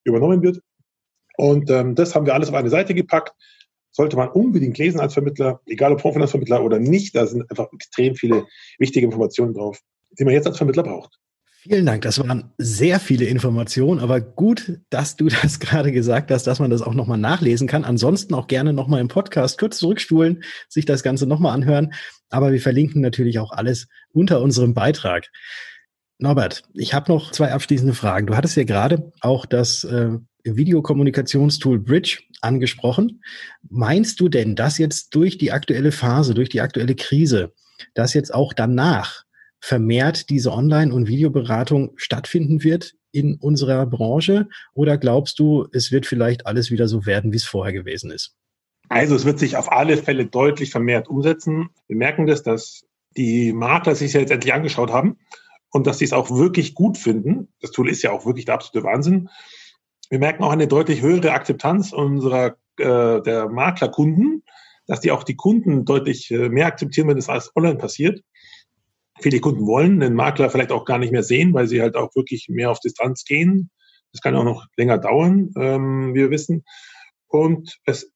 übernommen 0.05 0.43
wird. 0.43 0.61
Und 1.37 1.71
ähm, 1.71 1.95
das 1.95 2.15
haben 2.15 2.27
wir 2.27 2.35
alles 2.35 2.49
auf 2.49 2.55
eine 2.55 2.71
Seite 2.71 2.95
gepackt 2.95 3.35
sollte 3.91 4.17
man 4.17 4.29
unbedingt 4.29 4.79
lesen 4.79 5.01
als 5.01 5.15
Vermittler, 5.15 5.61
egal 5.67 5.93
ob 5.93 6.01
Fondsfinanzvermittler 6.01 6.63
oder 6.63 6.79
nicht. 6.79 7.15
Da 7.15 7.27
sind 7.27 7.51
einfach 7.51 7.73
extrem 7.73 8.15
viele 8.15 8.47
wichtige 8.79 9.07
Informationen 9.07 9.55
drauf, 9.55 9.81
die 10.19 10.25
man 10.25 10.35
jetzt 10.35 10.47
als 10.47 10.57
Vermittler 10.57 10.83
braucht. 10.83 11.19
Vielen 11.61 11.87
Dank. 11.87 12.03
Das 12.03 12.21
waren 12.21 12.53
sehr 12.57 13.01
viele 13.01 13.25
Informationen, 13.25 14.01
aber 14.01 14.21
gut, 14.21 14.79
dass 14.91 15.17
du 15.17 15.29
das 15.43 15.59
gerade 15.59 15.91
gesagt 15.91 16.31
hast, 16.31 16.47
dass 16.47 16.61
man 16.61 16.71
das 16.71 16.83
auch 16.83 16.95
nochmal 16.95 17.19
nachlesen 17.19 17.67
kann. 17.67 17.85
Ansonsten 17.85 18.35
auch 18.35 18.47
gerne 18.47 18.73
nochmal 18.73 19.01
im 19.01 19.09
Podcast 19.09 19.59
kurz 19.59 19.79
zurückspulen, 19.79 20.45
sich 20.69 20.85
das 20.85 21.03
Ganze 21.03 21.27
nochmal 21.27 21.55
anhören. 21.55 21.93
Aber 22.31 22.53
wir 22.53 22.61
verlinken 22.61 23.03
natürlich 23.03 23.39
auch 23.39 23.51
alles 23.51 23.89
unter 24.13 24.41
unserem 24.41 24.73
Beitrag. 24.73 25.29
Norbert, 26.19 26.63
ich 26.75 26.95
habe 26.95 27.13
noch 27.13 27.33
zwei 27.33 27.53
abschließende 27.53 27.95
Fragen. 27.95 28.27
Du 28.27 28.37
hattest 28.37 28.57
ja 28.57 28.65
gerade 28.65 29.13
auch 29.21 29.45
das 29.47 29.85
äh, 29.85 30.11
Videokommunikationstool 30.45 31.79
Bridge 31.79 32.21
angesprochen. 32.41 33.23
Meinst 33.69 34.21
du 34.21 34.29
denn, 34.29 34.57
dass 34.57 34.79
jetzt 34.79 35.15
durch 35.15 35.39
die 35.39 35.53
aktuelle 35.53 35.93
Phase, 35.93 36.35
durch 36.35 36.49
die 36.49 36.61
aktuelle 36.61 36.95
Krise, 36.95 37.53
dass 37.95 38.15
jetzt 38.15 38.33
auch 38.33 38.53
danach 38.53 39.25
vermehrt 39.61 40.31
diese 40.31 40.53
Online- 40.53 40.93
und 40.93 41.09
Videoberatung 41.09 41.93
stattfinden 41.97 42.63
wird 42.63 42.95
in 43.13 43.37
unserer 43.37 43.87
Branche? 43.87 44.49
Oder 44.75 44.99
glaubst 44.99 45.39
du, 45.39 45.67
es 45.73 45.91
wird 45.91 46.07
vielleicht 46.07 46.47
alles 46.47 46.71
wieder 46.71 46.89
so 46.89 47.07
werden, 47.07 47.33
wie 47.33 47.37
es 47.37 47.45
vorher 47.45 47.73
gewesen 47.73 48.11
ist? 48.11 48.35
Also 48.89 49.17
es 49.17 49.25
wird 49.25 49.39
sich 49.39 49.57
auf 49.57 49.71
alle 49.71 49.97
Fälle 49.97 50.27
deutlich 50.27 50.71
vermehrt 50.71 51.09
umsetzen. 51.09 51.69
Wir 51.89 51.97
merken 51.97 52.27
das, 52.27 52.43
dass 52.43 52.85
die 53.17 53.53
Makler 53.53 53.95
sich 53.95 54.13
jetzt 54.13 54.31
endlich 54.31 54.55
angeschaut 54.55 54.91
haben 54.91 55.19
und 55.71 55.87
dass 55.87 55.99
sie 55.99 56.05
es 56.05 56.13
auch 56.13 56.31
wirklich 56.31 56.75
gut 56.75 56.97
finden. 56.97 57.49
Das 57.61 57.71
Tool 57.71 57.91
ist 57.91 58.03
ja 58.03 58.13
auch 58.13 58.25
wirklich 58.25 58.47
der 58.47 58.55
absolute 58.55 58.87
Wahnsinn. 58.87 59.29
Wir 60.11 60.19
merken 60.19 60.43
auch 60.43 60.53
eine 60.53 60.69
deutlich 60.69 61.03
höhere 61.03 61.33
Akzeptanz 61.33 61.93
unserer 61.93 62.57
äh, 62.79 63.21
der 63.23 63.49
Maklerkunden, 63.49 64.43
dass 64.87 65.01
die 65.01 65.11
auch 65.11 65.23
die 65.23 65.37
Kunden 65.37 65.85
deutlich 65.85 66.31
äh, 66.31 66.49
mehr 66.49 66.67
akzeptieren, 66.67 67.09
wenn 67.09 67.19
es 67.19 67.29
alles 67.29 67.51
online 67.55 67.77
passiert. 67.77 68.23
Viele 69.21 69.41
Kunden 69.41 69.67
wollen 69.67 70.01
den 70.01 70.15
Makler 70.15 70.49
vielleicht 70.49 70.73
auch 70.73 70.85
gar 70.85 70.99
nicht 70.99 71.13
mehr 71.13 71.25
sehen, 71.25 71.53
weil 71.53 71.67
sie 71.67 71.83
halt 71.83 71.97
auch 71.97 72.15
wirklich 72.15 72.49
mehr 72.49 72.71
auf 72.71 72.81
Distanz 72.81 73.25
gehen. 73.25 73.71
Das 74.13 74.23
kann 74.23 74.37
auch 74.37 74.45
noch 74.45 74.67
länger 74.77 74.99
dauern, 74.99 75.51
ähm, 75.57 76.15
wie 76.15 76.21
wir 76.21 76.31
wissen. 76.31 76.65
Und 77.27 77.79
es 77.85 78.11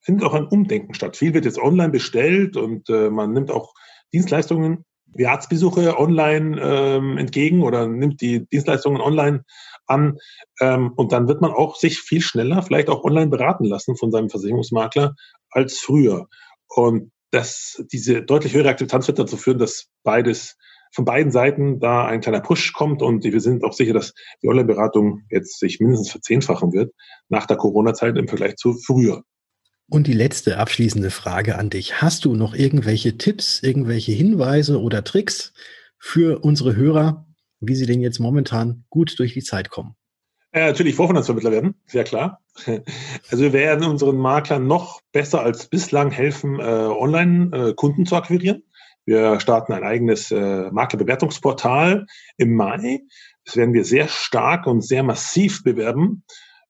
findet 0.00 0.26
auch 0.26 0.34
ein 0.34 0.46
Umdenken 0.46 0.94
statt. 0.94 1.16
Viel 1.16 1.34
wird 1.34 1.44
jetzt 1.44 1.58
online 1.58 1.90
bestellt 1.90 2.56
und 2.56 2.88
äh, 2.88 3.10
man 3.10 3.32
nimmt 3.32 3.50
auch 3.50 3.74
Dienstleistungen 4.12 4.84
wie 5.16 5.26
Arztbesuche 5.26 5.98
online 5.98 6.60
ähm, 6.60 7.18
entgegen 7.18 7.62
oder 7.62 7.86
nimmt 7.86 8.20
die 8.20 8.46
Dienstleistungen 8.46 9.00
online 9.00 9.44
an. 9.86 10.18
Ähm, 10.60 10.92
und 10.96 11.12
dann 11.12 11.28
wird 11.28 11.40
man 11.40 11.52
auch 11.52 11.76
sich 11.76 12.00
viel 12.00 12.20
schneller 12.20 12.62
vielleicht 12.62 12.88
auch 12.88 13.04
online 13.04 13.28
beraten 13.28 13.64
lassen 13.64 13.96
von 13.96 14.10
seinem 14.10 14.30
Versicherungsmakler 14.30 15.14
als 15.50 15.78
früher. 15.78 16.28
Und 16.68 17.12
das, 17.30 17.82
diese 17.92 18.22
deutlich 18.22 18.54
höhere 18.54 18.70
Akzeptanz 18.70 19.08
wird 19.08 19.18
dazu 19.18 19.36
führen, 19.36 19.58
dass 19.58 19.88
beides 20.02 20.56
von 20.92 21.04
beiden 21.04 21.30
Seiten 21.30 21.80
da 21.80 22.06
ein 22.06 22.20
kleiner 22.20 22.40
Push 22.40 22.72
kommt 22.72 23.02
und 23.02 23.24
wir 23.24 23.40
sind 23.40 23.64
auch 23.64 23.72
sicher, 23.72 23.92
dass 23.92 24.14
die 24.42 24.48
Online-Beratung 24.48 25.22
jetzt 25.30 25.58
sich 25.58 25.80
mindestens 25.80 26.10
verzehnfachen 26.10 26.72
wird 26.72 26.94
nach 27.28 27.46
der 27.46 27.56
Corona-Zeit 27.56 28.16
im 28.16 28.28
Vergleich 28.28 28.56
zu 28.56 28.72
früher. 28.72 29.22
Und 29.88 30.08
die 30.08 30.12
letzte 30.12 30.58
abschließende 30.58 31.10
Frage 31.10 31.58
an 31.58 31.70
dich. 31.70 32.02
Hast 32.02 32.24
du 32.24 32.34
noch 32.34 32.54
irgendwelche 32.54 33.18
Tipps, 33.18 33.62
irgendwelche 33.62 34.12
Hinweise 34.12 34.80
oder 34.80 35.04
Tricks 35.04 35.52
für 35.98 36.40
unsere 36.42 36.74
Hörer, 36.74 37.26
wie 37.60 37.76
sie 37.76 37.86
denn 37.86 38.00
jetzt 38.00 38.18
momentan 38.18 38.84
gut 38.90 39.18
durch 39.18 39.34
die 39.34 39.42
Zeit 39.42 39.70
kommen? 39.70 39.94
Ja, 40.52 40.66
natürlich 40.66 40.94
Vorfinanzvermittler 40.94 41.52
werden, 41.52 41.74
sehr 41.86 42.04
klar. 42.04 42.40
Also 43.30 43.44
wir 43.44 43.52
werden 43.52 43.84
unseren 43.84 44.16
Maklern 44.16 44.66
noch 44.66 45.00
besser 45.12 45.42
als 45.42 45.66
bislang 45.66 46.10
helfen, 46.10 46.58
äh, 46.58 46.62
online 46.62 47.74
äh, 47.76 48.04
zu 48.04 48.16
akquirieren. 48.16 48.62
Wir 49.04 49.38
starten 49.38 49.72
ein 49.72 49.84
eigenes 49.84 50.32
äh, 50.32 50.70
Maklerbewertungsportal 50.70 52.06
im 52.38 52.54
Mai. 52.54 53.02
Das 53.44 53.56
werden 53.56 53.74
wir 53.74 53.84
sehr 53.84 54.08
stark 54.08 54.66
und 54.66 54.82
sehr 54.82 55.02
massiv 55.02 55.62
bewerben. 55.62 56.24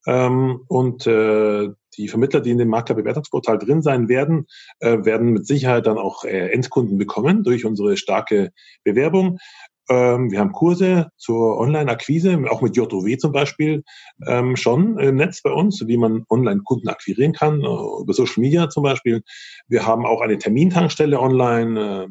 Ähm, 0.07 0.61
und 0.69 1.07
äh, 1.07 1.69
die 1.97 2.09
Vermittler, 2.09 2.41
die 2.41 2.50
in 2.50 2.59
dem 2.59 2.69
Maklerbewertungsportal 2.69 3.59
drin 3.59 3.83
sein 3.83 4.09
werden, 4.09 4.47
äh, 4.81 5.05
werden 5.05 5.31
mit 5.33 5.47
Sicherheit 5.47 5.87
dann 5.87 5.99
auch 5.99 6.25
äh, 6.25 6.50
Endkunden 6.50 6.99
bekommen 6.99 7.43
durch 7.43 7.65
unsere 7.65 7.97
starke 7.97 8.50
Bewerbung. 8.85 9.38
Ähm, 9.88 10.31
wir 10.31 10.41
haben 10.41 10.53
Kurse 10.53 11.11
zur 11.17 11.59
Online-Akquise, 11.59 12.43
auch 12.50 12.61
mit 12.61 12.76
JOW 12.76 13.17
zum 13.19 13.33
Beispiel, 13.33 13.85
ähm, 14.26 14.57
schon 14.57 14.99
im 14.99 15.17
Netz 15.17 15.43
bei 15.43 15.53
uns, 15.53 15.85
wie 15.87 15.97
man 15.97 16.25
Online-Kunden 16.29 16.88
akquirieren 16.88 17.33
kann, 17.33 17.61
äh, 17.61 18.00
über 18.03 18.12
Social 18.12 18.41
Media 18.41 18.69
zum 18.69 18.83
Beispiel. 18.83 19.23
Wir 19.69 19.87
haben 19.87 20.05
auch 20.05 20.21
eine 20.21 20.38
Termintankstelle 20.38 21.21
online. 21.21 21.81
Äh, 21.81 22.09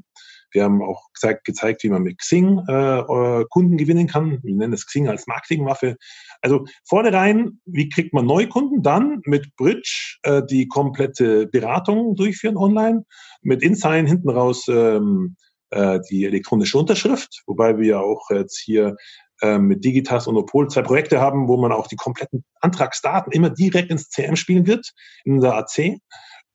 wir 0.56 0.64
haben 0.64 0.82
auch 0.82 1.12
gezeigt, 1.14 1.46
gezeigt 1.46 1.84
wie 1.84 1.90
man 1.90 2.02
mit 2.02 2.18
Xing 2.18 2.64
äh, 2.68 3.00
äh, 3.00 3.46
Kunden 3.50 3.78
gewinnen 3.78 4.08
kann. 4.08 4.40
Wir 4.42 4.56
nennen 4.56 4.74
es 4.74 4.88
Xing 4.88 5.08
als 5.08 5.28
Marketingwaffe. 5.28 5.98
Also 6.42 6.66
vornherein, 6.88 7.60
wie 7.66 7.90
kriegt 7.90 8.14
man 8.14 8.26
Neukunden? 8.26 8.82
Dann 8.82 9.22
mit 9.26 9.56
Bridge 9.58 10.18
äh, 10.24 10.42
die 10.50 10.68
komplette 10.68 11.48
Beratung 11.48 12.16
durchführen 12.16 12.58
online. 12.58 13.06
Mit 13.42 13.62
InSign 13.62 14.08
hinten 14.08 14.30
raus 14.30 14.66
ähm, 14.68 15.36
äh, 15.70 16.00
die 16.10 16.26
elektronische 16.26 16.78
Unterschrift, 16.78 17.44
wobei 17.46 17.78
wir 17.78 18.00
auch 18.00 18.30
jetzt 18.32 18.58
hier 18.58 18.96
äh, 19.42 19.58
mit 19.58 19.84
Digitas 19.84 20.28
und 20.28 20.38
Opol 20.38 20.70
zwei 20.70 20.82
Projekte 20.82 21.20
haben, 21.20 21.48
wo 21.48 21.58
man 21.58 21.72
auch 21.72 21.88
die 21.88 21.98
kompletten 21.98 22.46
Antragsdaten 22.62 23.32
immer 23.34 23.50
direkt 23.50 23.92
ins 23.92 24.10
CM 24.10 24.36
spielen 24.36 24.66
wird, 24.66 24.94
in 25.26 25.42
der 25.42 25.56
AC. 25.56 26.00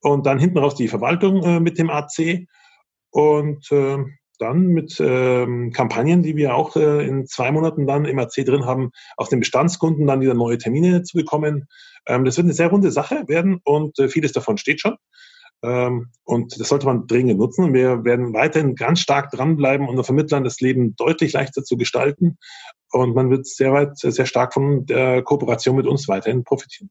Und 0.01 0.25
dann 0.25 0.39
hinten 0.39 0.59
raus 0.59 0.75
die 0.75 0.89
Verwaltung 0.89 1.43
äh, 1.43 1.61
mit 1.61 1.79
dem 1.79 1.91
AC 1.91 2.47
und 3.11 3.71
äh, 3.73 3.99
dann 4.39 4.69
mit 4.69 4.97
ähm, 5.01 5.73
Kampagnen, 5.73 6.23
die 6.23 6.37
wir 6.37 6.55
auch 6.55 6.75
äh, 6.77 7.07
in 7.07 7.27
zwei 7.27 7.53
Monaten 7.53 7.87
dann 7.87 8.07
im 8.07 8.19
AC 8.19 8.45
drin 8.47 8.65
haben, 8.65 8.91
aus 9.17 9.29
den 9.29 9.41
Bestandskunden 9.41 10.07
dann 10.07 10.21
wieder 10.21 10.35
neue 10.35 10.59
Termine 10.59 11.03
zu 11.03 11.17
bekommen. 11.17 11.67
Ähm, 12.07 12.25
das 12.25 12.37
wird 12.37 12.47
eine 12.47 12.55
sehr 12.55 12.69
runde 12.69 12.91
Sache 12.91 13.25
werden 13.29 13.61
und 13.65 13.99
äh, 13.99 14.09
vieles 14.09 14.33
davon 14.33 14.57
steht 14.57 14.81
schon. 14.81 14.97
Ähm, 15.63 16.09
und 16.25 16.59
das 16.59 16.69
sollte 16.69 16.87
man 16.87 17.07
dringend 17.07 17.39
nutzen. 17.39 17.75
Wir 17.75 18.05
werden 18.05 18.33
weiterhin 18.33 18.75
ganz 18.75 19.01
stark 19.01 19.31
dranbleiben, 19.31 19.89
unseren 19.89 20.05
Vermittlern 20.05 20.45
das 20.45 20.61
Leben 20.61 20.97
deutlich 20.97 21.35
leichter 21.35 21.63
zu 21.63 21.77
gestalten. 21.77 22.39
Und 22.93 23.15
man 23.15 23.31
wird 23.31 23.47
sehr 23.47 23.73
weit, 23.73 23.99
sehr 23.99 24.27
stark 24.27 24.55
von 24.55 24.87
der 24.87 25.23
Kooperation 25.23 25.77
mit 25.77 25.87
uns 25.87 26.09
weiterhin 26.09 26.45
profitieren. 26.45 26.91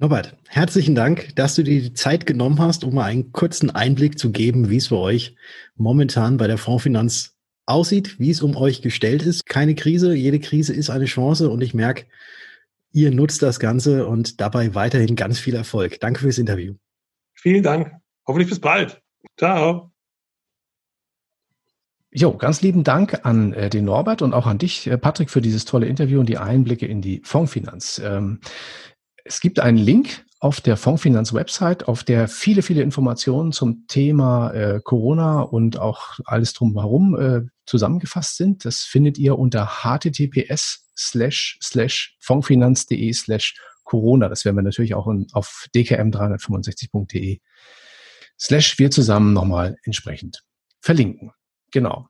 Norbert, 0.00 0.34
herzlichen 0.48 0.94
Dank, 0.94 1.36
dass 1.36 1.56
du 1.56 1.62
dir 1.62 1.78
die 1.78 1.92
Zeit 1.92 2.24
genommen 2.24 2.58
hast, 2.58 2.84
um 2.84 2.94
mal 2.94 3.04
einen 3.04 3.32
kurzen 3.32 3.68
Einblick 3.68 4.18
zu 4.18 4.32
geben, 4.32 4.70
wie 4.70 4.78
es 4.78 4.86
für 4.86 4.96
euch 4.96 5.36
momentan 5.76 6.38
bei 6.38 6.46
der 6.46 6.56
Fondsfinanz 6.56 7.36
aussieht, 7.66 8.18
wie 8.18 8.30
es 8.30 8.40
um 8.40 8.56
euch 8.56 8.80
gestellt 8.80 9.22
ist. 9.22 9.44
Keine 9.44 9.74
Krise, 9.74 10.14
jede 10.14 10.40
Krise 10.40 10.72
ist 10.72 10.88
eine 10.88 11.04
Chance 11.04 11.50
und 11.50 11.60
ich 11.60 11.74
merke, 11.74 12.06
ihr 12.92 13.10
nutzt 13.10 13.42
das 13.42 13.60
Ganze 13.60 14.06
und 14.06 14.40
dabei 14.40 14.74
weiterhin 14.74 15.16
ganz 15.16 15.38
viel 15.38 15.54
Erfolg. 15.54 16.00
Danke 16.00 16.20
fürs 16.20 16.38
Interview. 16.38 16.76
Vielen 17.34 17.62
Dank. 17.62 17.92
Hoffentlich 18.26 18.48
bis 18.48 18.58
bald. 18.58 19.02
Ciao. 19.36 19.92
Jo, 22.10 22.38
ganz 22.38 22.62
lieben 22.62 22.84
Dank 22.84 23.26
an 23.26 23.52
äh, 23.52 23.68
den 23.68 23.84
Norbert 23.84 24.22
und 24.22 24.32
auch 24.32 24.46
an 24.46 24.56
dich, 24.56 24.86
äh, 24.86 24.96
Patrick, 24.96 25.28
für 25.28 25.42
dieses 25.42 25.66
tolle 25.66 25.86
Interview 25.86 26.20
und 26.20 26.28
die 26.28 26.38
Einblicke 26.38 26.86
in 26.86 27.02
die 27.02 27.20
Fondsfinanz. 27.22 28.00
Ähm, 28.02 28.40
es 29.24 29.40
gibt 29.40 29.60
einen 29.60 29.78
Link 29.78 30.24
auf 30.40 30.62
der 30.62 30.78
Fondsfinanz-Website, 30.78 31.86
auf 31.86 32.02
der 32.02 32.26
viele, 32.26 32.62
viele 32.62 32.82
Informationen 32.82 33.52
zum 33.52 33.86
Thema 33.88 34.50
äh, 34.52 34.80
Corona 34.82 35.42
und 35.42 35.78
auch 35.78 36.18
alles 36.24 36.54
drumherum 36.54 37.18
äh, 37.18 37.42
zusammengefasst 37.66 38.36
sind. 38.36 38.64
Das 38.64 38.80
findet 38.80 39.18
ihr 39.18 39.38
unter 39.38 39.82
https 39.84 40.90
slash 40.96 41.58
slash 41.62 42.16
fondsfinanz.de 42.20 43.12
slash 43.12 43.54
Corona. 43.84 44.28
Das 44.28 44.44
werden 44.44 44.56
wir 44.56 44.62
natürlich 44.62 44.94
auch 44.94 45.08
in, 45.08 45.26
auf 45.32 45.66
dkm365.de 45.74 47.40
slash 48.38 48.78
wir 48.78 48.90
zusammen 48.90 49.34
nochmal 49.34 49.76
entsprechend 49.84 50.42
verlinken. 50.80 51.32
Genau. 51.70 52.08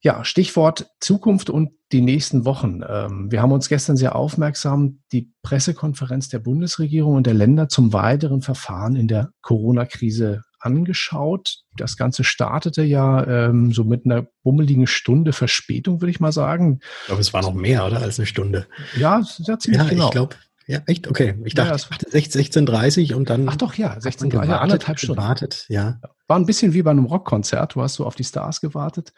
Ja, 0.00 0.24
Stichwort 0.24 0.86
Zukunft 1.00 1.50
und 1.50 1.70
die 1.92 2.00
nächsten 2.00 2.44
Wochen. 2.44 2.80
Ähm, 2.88 3.30
wir 3.30 3.42
haben 3.42 3.52
uns 3.52 3.68
gestern 3.68 3.96
sehr 3.96 4.16
aufmerksam 4.16 5.00
die 5.12 5.32
Pressekonferenz 5.42 6.28
der 6.28 6.40
Bundesregierung 6.40 7.14
und 7.14 7.26
der 7.26 7.34
Länder 7.34 7.68
zum 7.68 7.92
weiteren 7.92 8.42
Verfahren 8.42 8.96
in 8.96 9.08
der 9.08 9.30
Corona-Krise 9.42 10.42
angeschaut. 10.58 11.60
Das 11.76 11.96
Ganze 11.96 12.24
startete 12.24 12.82
ja 12.82 13.24
ähm, 13.26 13.72
so 13.72 13.84
mit 13.84 14.04
einer 14.04 14.26
bummeligen 14.42 14.86
Stunde 14.86 15.32
Verspätung, 15.32 16.00
würde 16.00 16.10
ich 16.10 16.20
mal 16.20 16.32
sagen. 16.32 16.80
Ich 17.02 17.06
glaube, 17.06 17.20
es 17.20 17.32
war 17.32 17.42
noch 17.42 17.54
mehr, 17.54 17.86
oder? 17.86 18.00
Als 18.00 18.18
eine 18.18 18.26
Stunde. 18.26 18.66
Ja, 18.96 19.22
sehr 19.22 19.58
ziemlich 19.58 19.82
ja, 19.82 19.88
genau. 19.88 20.06
Ich 20.06 20.12
glaube, 20.12 20.36
ja, 20.66 20.80
echt? 20.86 21.08
Okay. 21.08 21.34
Ich 21.44 21.54
dachte, 21.54 21.70
ja, 21.70 21.76
16.30 21.76 23.14
und 23.14 23.30
dann. 23.30 23.48
Ach 23.48 23.54
doch, 23.54 23.74
ja, 23.74 23.96
16.30 23.96 24.52
anderthalb 24.52 24.98
Stunden. 24.98 25.20
Gewartet, 25.20 25.66
ja. 25.68 26.00
War 26.26 26.36
ein 26.36 26.46
bisschen 26.46 26.74
wie 26.74 26.82
bei 26.82 26.90
einem 26.90 27.04
Rockkonzert. 27.04 27.76
Du 27.76 27.82
hast 27.82 27.94
so 27.94 28.04
auf 28.04 28.16
die 28.16 28.24
Stars 28.24 28.60
gewartet. 28.60 29.12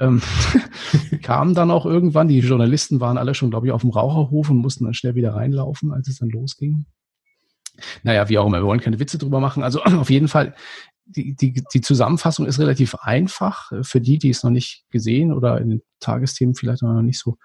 ähm, 0.00 0.20
kamen 1.22 1.54
dann 1.54 1.70
auch 1.70 1.86
irgendwann, 1.86 2.26
die 2.26 2.40
Journalisten 2.40 3.00
waren 3.00 3.16
alle 3.16 3.34
schon, 3.36 3.50
glaube 3.50 3.66
ich, 3.68 3.72
auf 3.72 3.82
dem 3.82 3.90
Raucherhof 3.90 4.50
und 4.50 4.56
mussten 4.56 4.84
dann 4.84 4.94
schnell 4.94 5.14
wieder 5.14 5.34
reinlaufen, 5.34 5.92
als 5.92 6.08
es 6.08 6.18
dann 6.18 6.30
losging. 6.30 6.86
Naja, 8.02 8.28
wie 8.28 8.38
auch 8.38 8.46
immer, 8.46 8.58
wir 8.58 8.66
wollen 8.66 8.80
keine 8.80 8.98
Witze 8.98 9.18
drüber 9.18 9.38
machen. 9.38 9.62
Also 9.62 9.82
auf 9.84 10.10
jeden 10.10 10.26
Fall 10.26 10.54
die, 11.06 11.34
die, 11.34 11.64
die 11.72 11.80
Zusammenfassung 11.80 12.46
ist 12.46 12.58
relativ 12.58 12.96
einfach 12.96 13.70
äh, 13.72 13.82
für 13.82 14.00
die, 14.00 14.18
die 14.18 14.30
es 14.30 14.42
noch 14.42 14.50
nicht 14.50 14.84
gesehen 14.90 15.32
oder 15.32 15.60
in 15.60 15.82
Tagesthemen 16.00 16.54
vielleicht 16.54 16.82
noch 16.82 17.00
nicht 17.02 17.18
so 17.18 17.38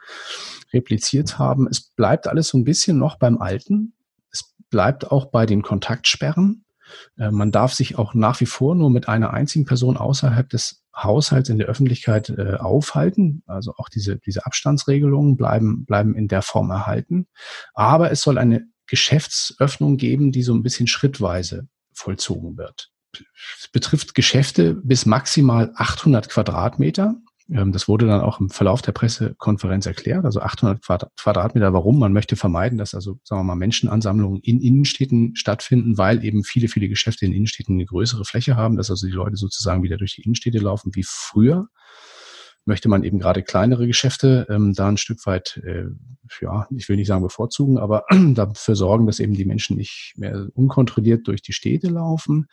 repliziert 0.73 1.39
haben. 1.39 1.67
Es 1.67 1.81
bleibt 1.81 2.27
alles 2.27 2.49
so 2.49 2.57
ein 2.57 2.63
bisschen 2.63 2.97
noch 2.97 3.17
beim 3.17 3.37
Alten. 3.37 3.93
Es 4.31 4.53
bleibt 4.69 5.11
auch 5.11 5.25
bei 5.25 5.45
den 5.45 5.61
Kontaktsperren. 5.61 6.65
Äh, 7.17 7.31
man 7.31 7.51
darf 7.51 7.73
sich 7.73 7.97
auch 7.97 8.13
nach 8.13 8.41
wie 8.41 8.45
vor 8.45 8.75
nur 8.75 8.89
mit 8.89 9.07
einer 9.07 9.31
einzigen 9.31 9.65
Person 9.65 9.95
außerhalb 9.95 10.49
des 10.49 10.83
Haushalts 10.95 11.49
in 11.49 11.59
der 11.59 11.67
Öffentlichkeit 11.67 12.29
äh, 12.29 12.55
aufhalten. 12.55 13.43
Also 13.45 13.73
auch 13.77 13.89
diese, 13.89 14.17
diese 14.17 14.45
Abstandsregelungen 14.45 15.37
bleiben, 15.37 15.85
bleiben 15.85 16.15
in 16.15 16.27
der 16.27 16.41
Form 16.41 16.71
erhalten. 16.71 17.27
Aber 17.73 18.11
es 18.11 18.21
soll 18.21 18.37
eine 18.37 18.65
Geschäftsöffnung 18.87 19.97
geben, 19.97 20.31
die 20.31 20.43
so 20.43 20.53
ein 20.53 20.63
bisschen 20.63 20.87
schrittweise 20.87 21.67
vollzogen 21.93 22.57
wird 22.57 22.91
betrifft 23.71 24.15
Geschäfte 24.15 24.75
bis 24.75 25.05
maximal 25.05 25.71
800 25.75 26.29
Quadratmeter. 26.29 27.15
Ähm, 27.51 27.71
das 27.71 27.87
wurde 27.87 28.07
dann 28.07 28.21
auch 28.21 28.39
im 28.39 28.49
Verlauf 28.49 28.81
der 28.81 28.91
Pressekonferenz 28.91 29.85
erklärt. 29.85 30.25
Also 30.25 30.41
800 30.41 30.81
Quadratmeter. 31.17 31.73
Warum? 31.73 31.99
Man 31.99 32.13
möchte 32.13 32.35
vermeiden, 32.35 32.77
dass 32.77 32.93
also, 32.93 33.19
sagen 33.23 33.41
wir 33.41 33.45
mal, 33.45 33.55
Menschenansammlungen 33.55 34.41
in 34.41 34.61
Innenstädten 34.61 35.35
stattfinden, 35.35 35.97
weil 35.97 36.23
eben 36.23 36.43
viele, 36.43 36.67
viele 36.67 36.89
Geschäfte 36.89 37.25
in 37.25 37.33
Innenstädten 37.33 37.75
eine 37.75 37.85
größere 37.85 38.25
Fläche 38.25 38.55
haben, 38.55 38.77
dass 38.77 38.89
also 38.89 39.07
die 39.07 39.13
Leute 39.13 39.35
sozusagen 39.35 39.83
wieder 39.83 39.97
durch 39.97 40.15
die 40.15 40.21
Innenstädte 40.21 40.59
laufen 40.59 40.91
wie 40.95 41.05
früher 41.05 41.67
möchte 42.65 42.89
man 42.89 43.03
eben 43.03 43.19
gerade 43.19 43.43
kleinere 43.43 43.87
Geschäfte 43.87 44.45
ähm, 44.49 44.73
da 44.73 44.87
ein 44.87 44.97
Stück 44.97 45.25
weit, 45.25 45.61
äh, 45.65 45.85
ja, 46.41 46.67
ich 46.75 46.87
will 46.89 46.95
nicht 46.95 47.07
sagen 47.07 47.23
bevorzugen, 47.23 47.77
aber 47.77 48.05
dafür 48.33 48.75
sorgen, 48.75 49.07
dass 49.07 49.19
eben 49.19 49.33
die 49.33 49.45
Menschen 49.45 49.77
nicht 49.77 50.13
mehr 50.15 50.47
unkontrolliert 50.53 51.27
durch 51.27 51.41
die 51.41 51.53
Städte 51.53 51.87
laufen. 51.87 52.47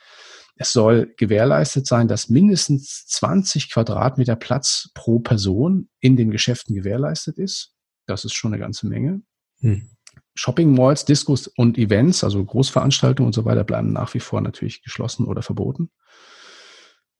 Es 0.56 0.72
soll 0.72 1.14
gewährleistet 1.16 1.86
sein, 1.86 2.08
dass 2.08 2.28
mindestens 2.28 3.06
20 3.06 3.70
Quadratmeter 3.70 4.34
Platz 4.34 4.90
pro 4.94 5.20
Person 5.20 5.88
in 6.00 6.16
den 6.16 6.30
Geschäften 6.30 6.74
gewährleistet 6.74 7.38
ist. 7.38 7.74
Das 8.06 8.24
ist 8.24 8.34
schon 8.34 8.52
eine 8.52 8.60
ganze 8.60 8.86
Menge. 8.88 9.22
Hm. 9.60 9.90
Shopping 10.34 10.74
Malls, 10.74 11.04
Discos 11.04 11.48
und 11.48 11.78
Events, 11.78 12.24
also 12.24 12.44
Großveranstaltungen 12.44 13.26
und 13.28 13.32
so 13.32 13.44
weiter, 13.44 13.64
bleiben 13.64 13.92
nach 13.92 14.14
wie 14.14 14.20
vor 14.20 14.40
natürlich 14.40 14.82
geschlossen 14.82 15.26
oder 15.26 15.42
verboten. 15.42 15.90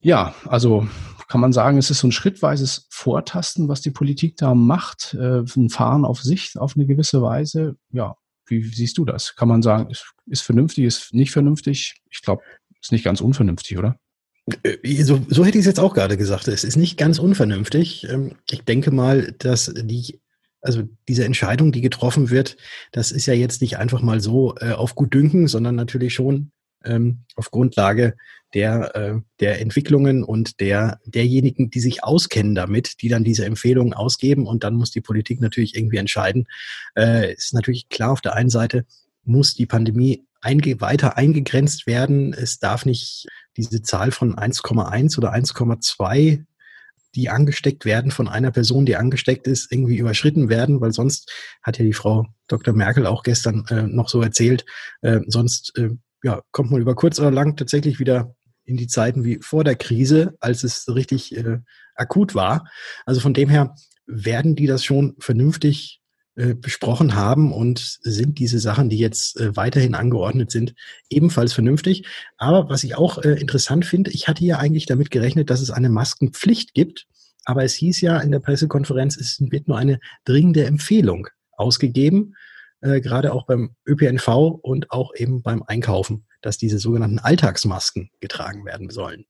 Ja, 0.00 0.34
also 0.44 0.86
kann 1.28 1.40
man 1.40 1.52
sagen, 1.52 1.78
es 1.78 1.90
ist 1.90 2.00
so 2.00 2.08
ein 2.08 2.12
schrittweises 2.12 2.86
Vortasten, 2.90 3.68
was 3.68 3.82
die 3.82 3.90
Politik 3.90 4.36
da 4.36 4.54
macht, 4.54 5.14
äh, 5.14 5.40
ein 5.40 5.68
Fahren 5.68 6.04
auf 6.04 6.22
Sicht 6.22 6.58
auf 6.58 6.74
eine 6.74 6.86
gewisse 6.86 7.22
Weise. 7.22 7.76
Ja, 7.90 8.16
wie 8.46 8.64
siehst 8.64 8.96
du 8.98 9.04
das? 9.04 9.36
Kann 9.36 9.48
man 9.48 9.62
sagen, 9.62 9.90
ist, 9.90 10.06
ist 10.26 10.40
vernünftig, 10.40 10.84
ist 10.84 11.14
nicht 11.14 11.30
vernünftig? 11.30 12.00
Ich 12.10 12.22
glaube, 12.22 12.42
ist 12.80 12.92
nicht 12.92 13.04
ganz 13.04 13.20
unvernünftig, 13.20 13.78
oder? 13.78 13.98
Äh, 14.62 15.02
so, 15.04 15.20
so 15.28 15.44
hätte 15.44 15.58
ich 15.58 15.62
es 15.62 15.66
jetzt 15.66 15.80
auch 15.80 15.94
gerade 15.94 16.16
gesagt. 16.16 16.48
Es 16.48 16.64
ist 16.64 16.76
nicht 16.76 16.96
ganz 16.96 17.18
unvernünftig. 17.18 18.08
Ähm, 18.08 18.32
ich 18.50 18.64
denke 18.64 18.90
mal, 18.90 19.34
dass 19.38 19.72
die, 19.76 20.20
also 20.62 20.84
diese 21.08 21.26
Entscheidung, 21.26 21.72
die 21.72 21.82
getroffen 21.82 22.30
wird, 22.30 22.56
das 22.92 23.12
ist 23.12 23.26
ja 23.26 23.34
jetzt 23.34 23.60
nicht 23.60 23.76
einfach 23.76 24.00
mal 24.00 24.20
so 24.20 24.54
äh, 24.60 24.72
auf 24.72 24.94
gut 24.94 25.12
dünken, 25.12 25.46
sondern 25.46 25.74
natürlich 25.74 26.14
schon 26.14 26.52
ähm, 26.84 27.24
auf 27.36 27.50
Grundlage 27.50 28.16
der, 28.54 28.94
äh, 28.96 29.20
der 29.40 29.60
Entwicklungen 29.60 30.24
und 30.24 30.60
der, 30.60 31.00
derjenigen, 31.04 31.70
die 31.70 31.80
sich 31.80 32.02
auskennen 32.02 32.54
damit, 32.54 33.02
die 33.02 33.08
dann 33.08 33.24
diese 33.24 33.44
Empfehlungen 33.44 33.92
ausgeben 33.92 34.46
und 34.46 34.64
dann 34.64 34.74
muss 34.74 34.90
die 34.90 35.00
Politik 35.00 35.40
natürlich 35.40 35.76
irgendwie 35.76 35.98
entscheiden. 35.98 36.46
Äh, 36.96 37.34
ist 37.34 37.52
natürlich 37.52 37.88
klar, 37.88 38.12
auf 38.12 38.20
der 38.20 38.34
einen 38.34 38.50
Seite 38.50 38.86
muss 39.24 39.54
die 39.54 39.66
Pandemie 39.66 40.24
einge 40.40 40.80
weiter 40.80 41.16
eingegrenzt 41.16 41.86
werden. 41.86 42.32
Es 42.32 42.58
darf 42.58 42.86
nicht 42.86 43.26
diese 43.56 43.82
Zahl 43.82 44.12
von 44.12 44.36
1,1 44.36 45.18
oder 45.18 45.34
1,2 45.34 46.44
die 47.14 47.30
angesteckt 47.30 47.84
werden 47.84 48.10
von 48.10 48.28
einer 48.28 48.50
Person, 48.50 48.86
die 48.86 48.96
angesteckt 48.96 49.46
ist, 49.46 49.72
irgendwie 49.72 49.96
überschritten 49.96 50.48
werden, 50.48 50.80
weil 50.80 50.92
sonst 50.92 51.32
hat 51.62 51.78
ja 51.78 51.84
die 51.84 51.92
Frau 51.92 52.26
Dr. 52.48 52.74
Merkel 52.74 53.06
auch 53.06 53.22
gestern 53.22 53.64
äh, 53.70 53.82
noch 53.82 54.08
so 54.08 54.22
erzählt, 54.22 54.64
äh, 55.00 55.20
sonst 55.26 55.76
äh, 55.78 55.90
ja, 56.22 56.42
kommt 56.50 56.70
man 56.70 56.80
über 56.80 56.94
kurz 56.94 57.18
oder 57.18 57.30
lang 57.30 57.56
tatsächlich 57.56 57.98
wieder 57.98 58.34
in 58.64 58.76
die 58.76 58.86
Zeiten 58.86 59.24
wie 59.24 59.38
vor 59.40 59.64
der 59.64 59.76
Krise, 59.76 60.36
als 60.40 60.62
es 60.62 60.94
richtig 60.94 61.36
äh, 61.36 61.58
akut 61.94 62.34
war. 62.34 62.68
Also 63.06 63.20
von 63.20 63.34
dem 63.34 63.48
her 63.48 63.74
werden 64.06 64.56
die 64.56 64.66
das 64.66 64.84
schon 64.84 65.16
vernünftig 65.18 66.00
äh, 66.36 66.54
besprochen 66.54 67.14
haben 67.14 67.52
und 67.52 67.98
sind 68.02 68.38
diese 68.38 68.58
Sachen, 68.58 68.88
die 68.88 68.98
jetzt 68.98 69.40
äh, 69.40 69.56
weiterhin 69.56 69.94
angeordnet 69.94 70.50
sind, 70.50 70.74
ebenfalls 71.10 71.52
vernünftig. 71.52 72.06
Aber 72.36 72.68
was 72.68 72.84
ich 72.84 72.96
auch 72.96 73.18
äh, 73.18 73.32
interessant 73.32 73.84
finde, 73.84 74.10
ich 74.10 74.28
hatte 74.28 74.44
ja 74.44 74.58
eigentlich 74.58 74.86
damit 74.86 75.10
gerechnet, 75.10 75.50
dass 75.50 75.60
es 75.60 75.70
eine 75.70 75.88
Maskenpflicht 75.88 76.74
gibt. 76.74 77.06
Aber 77.44 77.64
es 77.64 77.74
hieß 77.74 78.02
ja 78.02 78.18
in 78.18 78.30
der 78.30 78.40
Pressekonferenz, 78.40 79.16
es 79.16 79.40
wird 79.40 79.68
nur 79.68 79.78
eine 79.78 79.98
dringende 80.24 80.64
Empfehlung 80.64 81.28
ausgegeben 81.56 82.34
äh, 82.80 83.00
gerade 83.00 83.32
auch 83.32 83.46
beim 83.46 83.74
ÖPNV 83.86 84.28
und 84.62 84.90
auch 84.90 85.14
eben 85.14 85.42
beim 85.42 85.62
Einkaufen, 85.62 86.26
dass 86.42 86.58
diese 86.58 86.78
sogenannten 86.78 87.18
Alltagsmasken 87.18 88.10
getragen 88.20 88.64
werden 88.64 88.90
sollen. 88.90 89.24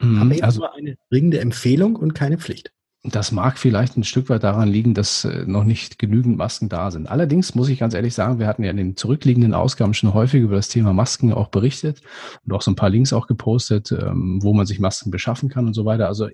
Mhm, 0.00 0.22
Aber 0.22 0.34
eben 0.34 0.44
also 0.44 0.60
nur 0.60 0.74
eine 0.74 0.96
dringende 1.10 1.40
Empfehlung 1.40 1.96
und 1.96 2.14
keine 2.14 2.38
Pflicht. 2.38 2.72
Das 3.04 3.30
mag 3.30 3.58
vielleicht 3.58 3.96
ein 3.96 4.02
Stück 4.02 4.28
weit 4.28 4.42
daran 4.42 4.68
liegen, 4.68 4.92
dass 4.92 5.24
äh, 5.24 5.44
noch 5.46 5.62
nicht 5.62 5.98
genügend 5.98 6.36
Masken 6.36 6.68
da 6.68 6.90
sind. 6.90 7.08
Allerdings 7.08 7.54
muss 7.54 7.68
ich 7.68 7.78
ganz 7.78 7.94
ehrlich 7.94 8.14
sagen, 8.14 8.40
wir 8.40 8.48
hatten 8.48 8.64
ja 8.64 8.70
in 8.70 8.76
den 8.76 8.96
zurückliegenden 8.96 9.54
Ausgaben 9.54 9.94
schon 9.94 10.14
häufig 10.14 10.42
über 10.42 10.56
das 10.56 10.68
Thema 10.68 10.92
Masken 10.92 11.32
auch 11.32 11.48
berichtet 11.48 12.02
und 12.44 12.52
auch 12.52 12.62
so 12.62 12.72
ein 12.72 12.76
paar 12.76 12.90
Links 12.90 13.12
auch 13.12 13.28
gepostet, 13.28 13.92
ähm, 13.92 14.40
wo 14.42 14.52
man 14.52 14.66
sich 14.66 14.80
Masken 14.80 15.12
beschaffen 15.12 15.48
kann 15.48 15.66
und 15.66 15.74
so 15.74 15.84
weiter. 15.84 16.08
Also 16.08 16.28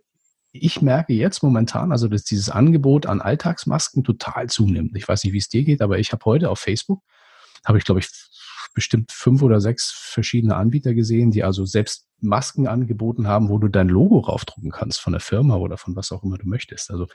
ich 0.57 0.81
merke 0.81 1.13
jetzt 1.13 1.43
momentan, 1.43 1.91
also 1.91 2.07
dass 2.07 2.23
dieses 2.23 2.49
Angebot 2.49 3.07
an 3.07 3.21
Alltagsmasken 3.21 4.05
total 4.05 4.49
zunimmt. 4.49 4.97
Ich 4.97 5.09
weiß 5.09 5.25
nicht, 5.25 5.33
wie 5.33 5.39
es 5.39 5.49
dir 5.49 5.65
geht, 5.65 5.83
aber 5.83 5.99
ich 5.99 6.13
habe 6.13 6.25
heute 6.25 6.49
auf 6.49 6.61
Facebook, 6.61 7.03
habe 7.65 7.79
ich 7.79 7.85
glaube 7.85 8.01
ich 8.01 8.09
bestimmt 8.73 9.11
fünf 9.11 9.43
oder 9.43 9.61
sechs 9.61 9.91
verschiedene 9.91 10.55
Anbieter 10.57 10.95
gesehen, 10.95 11.33
die 11.33 11.43
also 11.43 11.65
selbst 11.65 12.07
Masken 12.21 12.69
angeboten 12.69 13.27
haben, 13.27 13.49
wo 13.49 13.59
du 13.59 13.69
dein 13.69 13.89
Logo 13.89 14.21
raufdrucken 14.21 14.71
kannst 14.71 15.01
von 15.01 15.13
der 15.13 15.21
Firma 15.21 15.57
oder 15.57 15.77
von 15.77 15.97
was 15.97 16.13
auch 16.13 16.23
immer 16.23 16.39
du 16.39 16.49
möchtest. 16.49 16.91
Also 16.91 17.09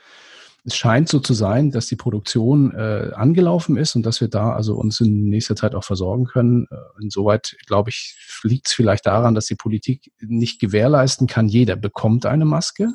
es 0.64 0.76
scheint 0.76 1.08
so 1.08 1.18
zu 1.18 1.32
sein, 1.32 1.70
dass 1.70 1.86
die 1.86 1.96
Produktion 1.96 2.74
äh, 2.74 3.12
angelaufen 3.14 3.78
ist 3.78 3.96
und 3.96 4.04
dass 4.04 4.20
wir 4.20 4.28
da 4.28 4.52
also 4.52 4.74
uns 4.74 5.00
in 5.00 5.30
nächster 5.30 5.56
Zeit 5.56 5.74
auch 5.74 5.84
versorgen 5.84 6.26
können. 6.26 6.66
Äh, 6.70 7.02
insoweit, 7.02 7.56
glaube 7.66 7.88
ich, 7.88 8.16
liegt 8.42 8.68
es 8.68 8.74
vielleicht 8.74 9.06
daran, 9.06 9.34
dass 9.34 9.46
die 9.46 9.54
Politik 9.54 10.12
nicht 10.20 10.60
gewährleisten 10.60 11.26
kann, 11.26 11.48
jeder 11.48 11.76
bekommt 11.76 12.26
eine 12.26 12.44
Maske. 12.44 12.90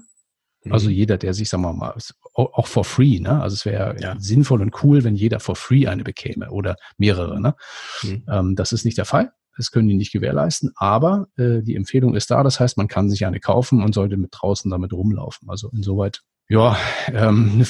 Also 0.70 0.90
mhm. 0.90 0.96
jeder, 0.96 1.18
der 1.18 1.34
sich, 1.34 1.50
sagen 1.50 1.64
wir 1.64 1.74
mal, 1.74 1.96
auch 2.34 2.68
for 2.68 2.86
free, 2.86 3.20
ne? 3.20 3.42
Also 3.42 3.54
es 3.54 3.66
wäre 3.66 3.96
ja. 4.00 4.16
sinnvoll 4.20 4.62
und 4.62 4.84
cool, 4.84 5.04
wenn 5.04 5.16
jeder 5.16 5.40
for 5.40 5.56
free 5.56 5.88
eine 5.88 6.04
bekäme 6.04 6.50
oder 6.52 6.76
mehrere, 6.98 7.40
ne? 7.40 7.56
Mhm. 8.04 8.24
Ähm, 8.30 8.56
das 8.56 8.72
ist 8.72 8.86
nicht 8.86 8.98
der 8.98 9.06
Fall. 9.06 9.32
Das 9.58 9.72
können 9.72 9.88
die 9.88 9.96
nicht 9.96 10.12
gewährleisten, 10.12 10.72
aber 10.76 11.28
äh, 11.38 11.62
die 11.62 11.76
Empfehlung 11.76 12.16
ist 12.16 12.30
da. 12.30 12.44
Das 12.44 12.60
heißt, 12.60 12.78
man 12.78 12.88
kann 12.88 13.10
sich 13.10 13.26
eine 13.26 13.40
kaufen 13.40 13.82
und 13.84 13.94
sollte 13.94 14.18
mit 14.18 14.32
draußen 14.34 14.70
damit 14.70 14.92
rumlaufen. 14.92 15.50
Also 15.50 15.70
insoweit, 15.70 16.24
ja, 16.50 16.78
ähm, 17.08 17.66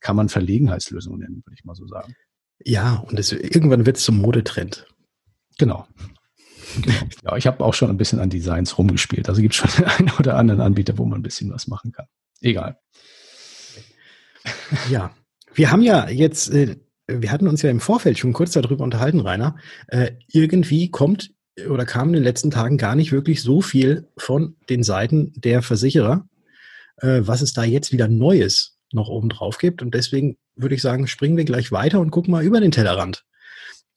kann 0.00 0.16
man 0.16 0.28
Verlegenheitslösung 0.28 1.18
nennen, 1.18 1.42
würde 1.44 1.54
ich 1.58 1.64
mal 1.64 1.74
so 1.74 1.86
sagen. 1.86 2.14
Ja, 2.64 2.96
und 3.08 3.18
es, 3.18 3.32
irgendwann 3.32 3.86
wird 3.86 3.98
es 3.98 4.04
zum 4.04 4.18
Modetrend. 4.18 4.86
Genau. 5.58 5.86
Genau. 6.82 6.96
Ja, 7.24 7.36
ich 7.36 7.46
habe 7.46 7.64
auch 7.64 7.74
schon 7.74 7.90
ein 7.90 7.96
bisschen 7.96 8.20
an 8.20 8.30
Designs 8.30 8.78
rumgespielt. 8.78 9.28
Also 9.28 9.40
gibt 9.40 9.54
es 9.54 9.58
schon 9.58 9.84
einen 9.98 10.10
oder 10.18 10.36
anderen 10.36 10.60
Anbieter, 10.60 10.98
wo 10.98 11.04
man 11.04 11.20
ein 11.20 11.22
bisschen 11.22 11.50
was 11.52 11.66
machen 11.66 11.92
kann. 11.92 12.06
Egal. 12.40 12.78
Ja, 14.90 15.14
wir 15.52 15.70
haben 15.70 15.82
ja 15.82 16.08
jetzt, 16.08 16.50
äh, 16.50 16.76
wir 17.06 17.30
hatten 17.30 17.48
uns 17.48 17.60
ja 17.60 17.68
im 17.68 17.80
Vorfeld 17.80 18.18
schon 18.18 18.32
kurz 18.32 18.52
darüber 18.52 18.84
unterhalten, 18.84 19.20
Rainer. 19.20 19.56
Äh, 19.88 20.12
irgendwie 20.28 20.90
kommt 20.90 21.32
oder 21.68 21.84
kam 21.84 22.08
in 22.08 22.14
den 22.14 22.22
letzten 22.22 22.50
Tagen 22.50 22.78
gar 22.78 22.94
nicht 22.94 23.12
wirklich 23.12 23.42
so 23.42 23.60
viel 23.60 24.08
von 24.16 24.56
den 24.68 24.82
Seiten 24.82 25.32
der 25.36 25.62
Versicherer, 25.62 26.26
äh, 26.98 27.20
was 27.22 27.42
es 27.42 27.52
da 27.52 27.64
jetzt 27.64 27.92
wieder 27.92 28.08
Neues 28.08 28.78
noch 28.92 29.08
oben 29.08 29.28
drauf 29.28 29.58
gibt. 29.58 29.82
Und 29.82 29.94
deswegen 29.94 30.38
würde 30.54 30.74
ich 30.74 30.82
sagen, 30.82 31.06
springen 31.06 31.36
wir 31.36 31.44
gleich 31.44 31.72
weiter 31.72 32.00
und 32.00 32.10
gucken 32.10 32.32
mal 32.32 32.44
über 32.44 32.60
den 32.60 32.70
Tellerrand. 32.70 33.24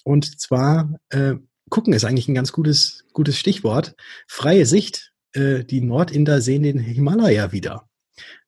Und 0.04 0.40
zwar 0.40 1.00
äh, 1.10 1.36
gucken 1.72 1.94
ist 1.94 2.06
eigentlich 2.06 2.28
ein 2.28 2.36
ganz 2.36 2.52
gutes, 2.52 3.06
gutes 3.14 3.40
Stichwort. 3.40 3.96
Freie 4.28 4.68
Sicht. 4.68 5.12
Äh, 5.34 5.64
die 5.64 5.82
Nordinder 5.82 6.42
sehen 6.42 6.64
den 6.64 6.78
Himalaya 6.78 7.52
wieder. 7.52 7.90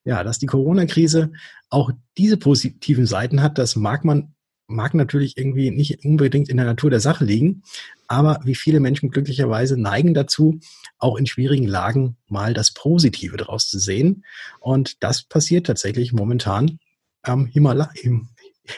Ja, 0.03 0.23
dass 0.23 0.37
die 0.37 0.45
Corona-Krise 0.45 1.31
auch 1.69 1.91
diese 2.17 2.37
positiven 2.37 3.07
Seiten 3.07 3.41
hat, 3.41 3.57
das 3.57 3.77
mag 3.77 4.03
man, 4.03 4.35
mag 4.67 4.93
natürlich 4.93 5.37
irgendwie 5.37 5.71
nicht 5.71 6.03
unbedingt 6.03 6.49
in 6.49 6.57
der 6.57 6.65
Natur 6.65 6.89
der 6.89 6.99
Sache 6.99 7.23
liegen. 7.23 7.63
Aber 8.07 8.41
wie 8.43 8.55
viele 8.55 8.81
Menschen 8.81 9.09
glücklicherweise 9.09 9.77
neigen 9.77 10.13
dazu, 10.13 10.59
auch 10.99 11.15
in 11.15 11.25
schwierigen 11.25 11.67
Lagen 11.67 12.17
mal 12.27 12.53
das 12.53 12.73
Positive 12.73 13.37
daraus 13.37 13.69
zu 13.69 13.79
sehen. 13.79 14.25
Und 14.59 15.01
das 15.01 15.23
passiert 15.23 15.65
tatsächlich 15.65 16.11
momentan 16.11 16.79
am 17.21 17.45
Himalaya. 17.45 17.89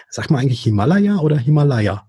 Sag 0.09 0.29
mal 0.29 0.39
eigentlich 0.39 0.61
Himalaya 0.61 1.17
oder 1.17 1.37
Himalaya? 1.37 2.07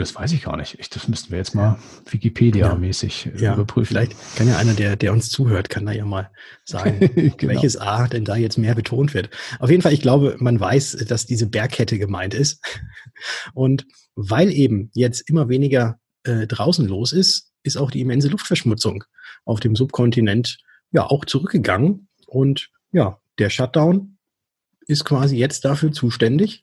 Das 0.00 0.14
weiß 0.14 0.32
ich 0.32 0.42
gar 0.42 0.56
nicht. 0.56 0.78
Ich, 0.80 0.90
das 0.90 1.08
müssten 1.08 1.30
wir 1.30 1.38
jetzt 1.38 1.54
mal 1.54 1.78
Wikipedia-mäßig 2.10 3.30
ja. 3.36 3.52
Äh, 3.52 3.54
überprüfen. 3.54 3.94
Vielleicht 3.94 4.14
kann 4.36 4.48
ja 4.48 4.58
einer, 4.58 4.74
der, 4.74 4.96
der 4.96 5.12
uns 5.12 5.30
zuhört, 5.30 5.70
kann 5.70 5.86
da 5.86 5.92
ja 5.92 6.04
mal 6.04 6.30
sagen, 6.64 6.98
genau. 7.36 7.52
welches 7.54 7.76
A 7.76 8.08
denn 8.08 8.24
da 8.24 8.36
jetzt 8.36 8.58
mehr 8.58 8.74
betont 8.74 9.14
wird. 9.14 9.30
Auf 9.58 9.70
jeden 9.70 9.82
Fall, 9.82 9.92
ich 9.92 10.00
glaube, 10.00 10.36
man 10.38 10.58
weiß, 10.58 11.04
dass 11.08 11.26
diese 11.26 11.46
Bergkette 11.46 11.98
gemeint 11.98 12.34
ist. 12.34 12.60
Und 13.54 13.86
weil 14.16 14.50
eben 14.50 14.90
jetzt 14.94 15.28
immer 15.28 15.48
weniger 15.48 15.98
äh, 16.24 16.46
draußen 16.46 16.86
los 16.86 17.12
ist, 17.12 17.52
ist 17.62 17.76
auch 17.76 17.90
die 17.90 18.00
immense 18.00 18.28
Luftverschmutzung 18.28 19.04
auf 19.44 19.60
dem 19.60 19.76
Subkontinent 19.76 20.58
ja 20.90 21.06
auch 21.06 21.24
zurückgegangen. 21.24 22.08
Und 22.26 22.70
ja, 22.92 23.18
der 23.38 23.50
Shutdown 23.50 24.18
ist 24.86 25.04
quasi 25.04 25.36
jetzt 25.36 25.64
dafür 25.64 25.92
zuständig, 25.92 26.62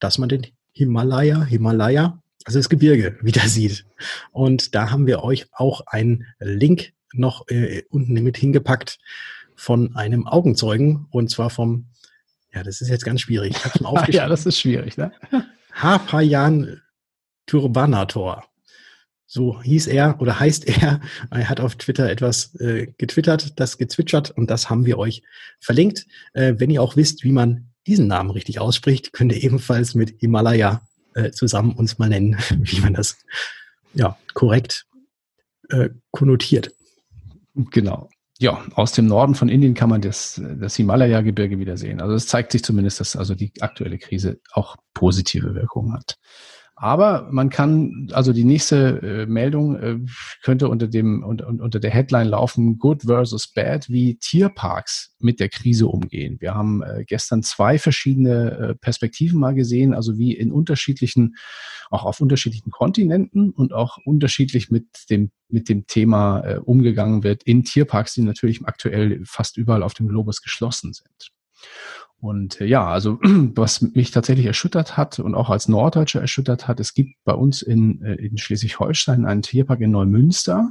dass 0.00 0.18
man 0.18 0.28
den 0.28 0.46
Himalaya, 0.72 1.44
Himalaya 1.44 2.22
also 2.44 2.58
das 2.58 2.68
Gebirge 2.68 3.18
wieder 3.22 3.42
sieht. 3.48 3.84
Und 4.32 4.74
da 4.74 4.90
haben 4.90 5.06
wir 5.06 5.22
euch 5.22 5.46
auch 5.52 5.82
einen 5.86 6.26
Link 6.38 6.92
noch 7.12 7.48
äh, 7.48 7.82
unten 7.90 8.14
mit 8.14 8.36
hingepackt 8.36 8.98
von 9.56 9.96
einem 9.96 10.26
Augenzeugen 10.26 11.06
und 11.10 11.30
zwar 11.30 11.50
vom, 11.50 11.86
ja, 12.52 12.62
das 12.62 12.80
ist 12.80 12.88
jetzt 12.88 13.04
ganz 13.04 13.22
schwierig. 13.22 13.56
Ich 13.56 13.64
hab's 13.64 13.80
mal 13.80 13.88
aufgeschrieben. 13.90 14.16
ja, 14.18 14.28
das 14.28 14.46
ist 14.46 14.58
schwierig, 14.58 14.96
ne? 14.96 15.12
Hapayan 15.72 16.80
Turbanator. 17.46 18.44
So 19.26 19.62
hieß 19.62 19.88
er 19.88 20.20
oder 20.20 20.40
heißt 20.40 20.66
er. 20.82 21.00
Er 21.30 21.48
hat 21.48 21.60
auf 21.60 21.76
Twitter 21.76 22.08
etwas 22.08 22.54
äh, 22.56 22.88
getwittert, 22.98 23.58
das 23.60 23.78
gezwitschert 23.78 24.30
und 24.30 24.48
das 24.50 24.70
haben 24.70 24.86
wir 24.86 24.98
euch 24.98 25.22
verlinkt. 25.60 26.06
Äh, 26.32 26.54
wenn 26.58 26.70
ihr 26.70 26.82
auch 26.82 26.96
wisst, 26.96 27.24
wie 27.24 27.32
man 27.32 27.70
diesen 27.86 28.06
Namen 28.06 28.30
richtig 28.30 28.60
ausspricht, 28.60 29.12
könnt 29.12 29.32
ihr 29.32 29.42
ebenfalls 29.42 29.94
mit 29.94 30.14
Himalaya 30.18 30.87
äh, 31.18 31.32
zusammen 31.32 31.72
uns 31.72 31.98
mal 31.98 32.08
nennen, 32.08 32.36
wie 32.58 32.80
man 32.80 32.94
das 32.94 33.18
ja 33.94 34.16
korrekt 34.34 34.86
äh, 35.70 35.90
konnotiert. 36.10 36.72
Genau. 37.54 38.08
Ja, 38.40 38.64
aus 38.74 38.92
dem 38.92 39.06
Norden 39.06 39.34
von 39.34 39.48
Indien 39.48 39.74
kann 39.74 39.90
man 39.90 40.00
das, 40.00 40.40
das 40.60 40.76
Himalaya-Gebirge 40.76 41.58
wieder 41.58 41.76
sehen. 41.76 42.00
Also 42.00 42.14
es 42.14 42.28
zeigt 42.28 42.52
sich 42.52 42.62
zumindest, 42.62 43.00
dass 43.00 43.16
also 43.16 43.34
die 43.34 43.52
aktuelle 43.60 43.98
Krise 43.98 44.38
auch 44.52 44.76
positive 44.94 45.56
Wirkungen 45.56 45.92
hat. 45.92 46.18
Aber 46.80 47.26
man 47.32 47.50
kann, 47.50 48.08
also 48.12 48.32
die 48.32 48.44
nächste 48.44 49.00
äh, 49.02 49.26
Meldung 49.26 49.76
äh, 49.76 49.98
könnte 50.44 50.68
unter 50.68 50.86
dem 50.86 51.24
unter, 51.24 51.48
unter 51.48 51.80
der 51.80 51.90
Headline 51.90 52.28
laufen: 52.28 52.78
Good 52.78 53.02
versus 53.02 53.48
Bad, 53.48 53.88
wie 53.88 54.16
Tierparks 54.16 55.16
mit 55.18 55.40
der 55.40 55.48
Krise 55.48 55.88
umgehen. 55.88 56.36
Wir 56.40 56.54
haben 56.54 56.84
äh, 56.84 57.04
gestern 57.04 57.42
zwei 57.42 57.80
verschiedene 57.80 58.50
äh, 58.52 58.74
Perspektiven 58.76 59.40
mal 59.40 59.54
gesehen, 59.54 59.92
also 59.92 60.18
wie 60.18 60.32
in 60.32 60.52
unterschiedlichen, 60.52 61.34
auch 61.90 62.04
auf 62.04 62.20
unterschiedlichen 62.20 62.70
Kontinenten 62.70 63.50
und 63.50 63.72
auch 63.72 63.98
unterschiedlich 64.04 64.70
mit 64.70 64.86
dem 65.10 65.32
mit 65.48 65.68
dem 65.68 65.88
Thema 65.88 66.42
äh, 66.42 66.58
umgegangen 66.58 67.24
wird 67.24 67.42
in 67.42 67.64
Tierparks, 67.64 68.14
die 68.14 68.22
natürlich 68.22 68.64
aktuell 68.66 69.20
fast 69.24 69.56
überall 69.56 69.82
auf 69.82 69.94
dem 69.94 70.06
Globus 70.06 70.42
geschlossen 70.42 70.92
sind. 70.92 71.32
Und 72.20 72.60
äh, 72.60 72.66
ja, 72.66 72.86
also 72.86 73.18
was 73.22 73.80
mich 73.80 74.10
tatsächlich 74.10 74.46
erschüttert 74.46 74.96
hat 74.96 75.18
und 75.18 75.34
auch 75.34 75.50
als 75.50 75.68
Norddeutscher 75.68 76.20
erschüttert 76.20 76.66
hat, 76.66 76.80
es 76.80 76.94
gibt 76.94 77.14
bei 77.24 77.32
uns 77.32 77.62
in, 77.62 78.02
äh, 78.02 78.14
in 78.14 78.38
Schleswig-Holstein 78.38 79.24
einen 79.24 79.42
Tierpark 79.42 79.80
in 79.80 79.92
Neumünster. 79.92 80.70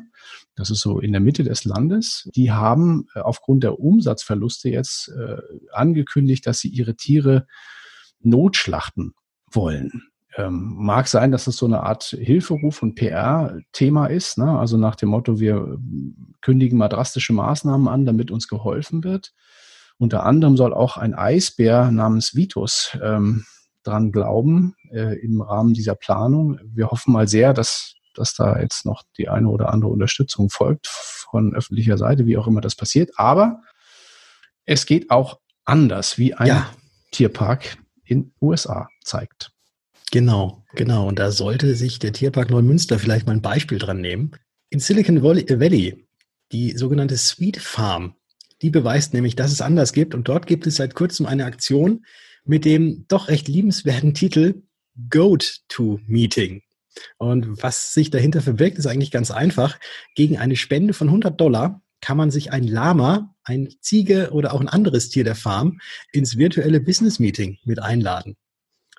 Das 0.55 0.69
ist 0.69 0.81
so 0.81 0.99
in 0.99 1.13
der 1.13 1.21
Mitte 1.21 1.43
des 1.43 1.63
Landes. 1.63 2.29
Die 2.35 2.51
haben 2.51 3.07
äh, 3.15 3.19
aufgrund 3.19 3.63
der 3.63 3.79
Umsatzverluste 3.79 4.69
jetzt 4.69 5.09
äh, 5.09 5.37
angekündigt, 5.71 6.45
dass 6.45 6.59
sie 6.59 6.69
ihre 6.69 6.95
Tiere 6.95 7.47
notschlachten 8.19 9.13
wollen. 9.51 10.03
Ähm, 10.35 10.75
mag 10.77 11.07
sein, 11.07 11.31
dass 11.31 11.47
es 11.47 11.55
so 11.55 11.65
eine 11.65 11.81
Art 11.81 12.03
Hilferuf 12.03 12.83
und 12.83 12.95
PR-Thema 12.95 14.07
ist. 14.07 14.37
Ne? 14.37 14.59
Also 14.59 14.77
nach 14.77 14.95
dem 14.95 15.09
Motto, 15.09 15.39
wir 15.39 15.79
kündigen 16.41 16.77
mal 16.77 16.89
drastische 16.89 17.33
Maßnahmen 17.33 17.87
an, 17.87 18.05
damit 18.05 18.31
uns 18.31 18.47
geholfen 18.47 19.03
wird. 19.03 19.33
Unter 19.97 20.25
anderem 20.25 20.57
soll 20.57 20.73
auch 20.73 20.97
ein 20.97 21.15
Eisbär 21.15 21.91
namens 21.91 22.35
Vitus 22.35 22.97
ähm, 23.01 23.45
dran 23.83 24.11
glauben 24.11 24.75
äh, 24.91 25.19
im 25.19 25.41
Rahmen 25.41 25.73
dieser 25.73 25.95
Planung. 25.95 26.59
Wir 26.63 26.91
hoffen 26.91 27.13
mal 27.13 27.27
sehr, 27.27 27.53
dass, 27.53 27.95
dass 28.13 28.33
da 28.33 28.59
jetzt 28.59 28.85
noch 28.85 29.03
die 29.17 29.29
eine 29.29 29.49
oder 29.49 29.73
andere 29.73 29.91
Unterstützung 29.91 30.49
folgt 30.49 30.87
von 30.87 31.55
öffentlicher 31.55 31.97
Seite, 31.97 32.25
wie 32.25 32.37
auch 32.37 32.47
immer 32.47 32.61
das 32.61 32.75
passiert. 32.75 33.11
Aber 33.15 33.61
es 34.65 34.85
geht 34.85 35.09
auch 35.09 35.39
anders, 35.65 36.17
wie 36.17 36.33
ein 36.33 36.47
ja. 36.47 36.69
Tierpark 37.11 37.77
in 38.03 38.33
USA 38.41 38.89
zeigt. 39.03 39.51
Genau, 40.11 40.63
genau. 40.73 41.07
Und 41.07 41.19
da 41.19 41.31
sollte 41.31 41.75
sich 41.75 41.99
der 41.99 42.13
Tierpark 42.13 42.49
Neumünster 42.49 42.99
vielleicht 42.99 43.25
mal 43.25 43.33
ein 43.33 43.41
Beispiel 43.41 43.77
dran 43.77 43.99
nehmen. 43.99 44.31
In 44.69 44.79
Silicon 44.79 45.23
Valley, 45.23 46.07
die 46.51 46.77
sogenannte 46.77 47.17
Sweet 47.17 47.57
Farm, 47.57 48.15
die 48.61 48.69
beweist 48.69 49.13
nämlich, 49.13 49.35
dass 49.35 49.51
es 49.51 49.61
anders 49.61 49.93
gibt. 49.93 50.15
Und 50.15 50.27
dort 50.27 50.47
gibt 50.47 50.67
es 50.67 50.75
seit 50.75 50.95
kurzem 50.95 51.25
eine 51.25 51.45
Aktion 51.45 52.05
mit 52.45 52.65
dem 52.65 53.05
doch 53.07 53.27
recht 53.27 53.47
liebenswerten 53.47 54.13
Titel 54.13 54.63
Goat 55.09 55.61
to 55.67 55.99
Meeting. 56.07 56.63
Und 57.17 57.61
was 57.61 57.93
sich 57.93 58.09
dahinter 58.09 58.41
verbirgt, 58.41 58.77
ist 58.77 58.87
eigentlich 58.87 59.11
ganz 59.11 59.29
einfach. 59.29 59.79
Gegen 60.15 60.37
eine 60.37 60.55
Spende 60.55 60.93
von 60.93 61.07
100 61.07 61.39
Dollar 61.39 61.81
kann 62.01 62.17
man 62.17 62.31
sich 62.31 62.51
ein 62.51 62.63
Lama, 62.63 63.35
ein 63.43 63.69
Ziege 63.81 64.31
oder 64.31 64.53
auch 64.53 64.61
ein 64.61 64.69
anderes 64.69 65.09
Tier 65.09 65.23
der 65.23 65.35
Farm 65.35 65.79
ins 66.11 66.37
virtuelle 66.37 66.79
Business 66.79 67.19
Meeting 67.19 67.57
mit 67.65 67.79
einladen. 67.79 68.37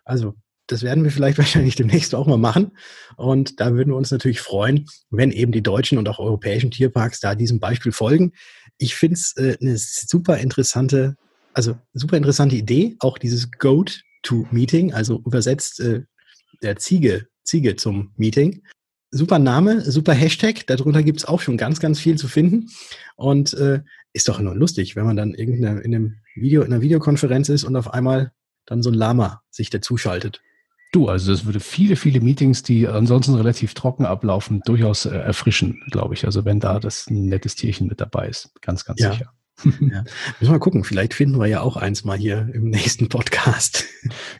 Also 0.05 0.35
das 0.69 0.83
werden 0.83 1.03
wir 1.03 1.11
vielleicht 1.11 1.39
wahrscheinlich 1.39 1.75
demnächst 1.75 2.15
auch 2.15 2.27
mal 2.27 2.39
machen. 2.39 2.77
Und 3.17 3.61
da 3.61 3.75
würden 3.75 3.91
wir 3.91 3.97
uns 3.97 4.13
natürlich 4.13 4.41
freuen, 4.41 4.87
wenn 5.11 5.33
eben 5.33 5.51
die 5.51 5.63
deutschen 5.63 5.99
und 5.99 6.09
auch 6.09 6.21
europäischen 6.21 6.71
Tierparks 6.71 7.21
da 7.21 7.35
diesem 7.35 7.59
Beispiel 7.59 7.91
folgen. 7.91 8.33
Ich 8.79 8.95
finde 8.95 9.15
es 9.15 9.37
äh, 9.37 9.57
eine 9.61 9.77
super 9.77 10.39
interessante, 10.39 11.17
also 11.53 11.77
super 11.93 12.17
interessante 12.17 12.55
Idee, 12.55 12.97
auch 13.01 13.19
dieses 13.19 13.51
Goat-to-Meeting, 13.51 14.93
also 14.93 15.21
übersetzt 15.27 15.81
äh, 15.81 16.03
der 16.63 16.77
Ziege, 16.77 17.27
Ziege 17.43 17.75
zum 17.77 18.13
Meeting. 18.17 18.63
Super 19.11 19.39
Name, 19.39 19.91
super 19.91 20.13
Hashtag, 20.13 20.67
darunter 20.67 21.03
gibt 21.03 21.21
es 21.21 21.25
auch 21.25 21.41
schon 21.41 21.57
ganz, 21.57 21.81
ganz 21.81 21.99
viel 21.99 22.19
zu 22.19 22.29
finden. 22.29 22.69
Und 23.17 23.55
äh, 23.55 23.81
ist 24.13 24.29
doch 24.29 24.39
nur 24.39 24.55
lustig, 24.55 24.97
wenn 24.97 25.07
man 25.07 25.17
dann 25.17 25.33
irgendeine 25.33 25.81
in 25.81 25.95
einem 25.95 26.17
Video, 26.35 26.63
in 26.63 26.73
einer 26.73 26.83
Videokonferenz 26.83 27.49
ist 27.49 27.65
und 27.65 27.75
auf 27.75 27.93
einmal 27.95 28.33
dann 28.67 28.83
so 28.83 28.91
ein 28.91 28.95
Lama 28.95 29.41
sich 29.51 29.71
dazuschaltet. 29.71 30.43
Du, 30.92 31.09
also 31.09 31.33
das 31.33 31.44
würde 31.44 31.61
viele, 31.61 31.96
viele 31.96 32.20
Meetings, 32.20 32.62
die 32.62 32.88
ansonsten 32.88 33.35
relativ 33.35 33.74
trocken 33.74 34.07
ablaufen, 34.07 34.62
durchaus 34.64 35.05
äh, 35.05 35.11
erfrischen, 35.11 35.83
glaube 35.90 36.14
ich. 36.14 36.24
Also 36.24 36.44
wenn 36.44 36.61
da 36.61 36.81
das 36.81 37.09
ein 37.09 37.27
nettes 37.27 37.57
Tierchen 37.57 37.88
mit 37.88 38.01
dabei 38.01 38.29
ist, 38.29 38.51
ganz, 38.62 38.85
ganz 38.85 39.01
ja. 39.01 39.12
sicher. 39.12 39.33
ja. 39.64 39.70
Müssen 39.70 40.05
wir 40.40 40.51
mal 40.51 40.59
gucken, 40.59 40.85
vielleicht 40.85 41.14
finden 41.14 41.38
wir 41.38 41.46
ja 41.46 41.61
auch 41.61 41.77
eins 41.77 42.05
mal 42.05 42.16
hier 42.16 42.48
im 42.53 42.70
nächsten 42.70 43.09
Podcast. 43.09 43.85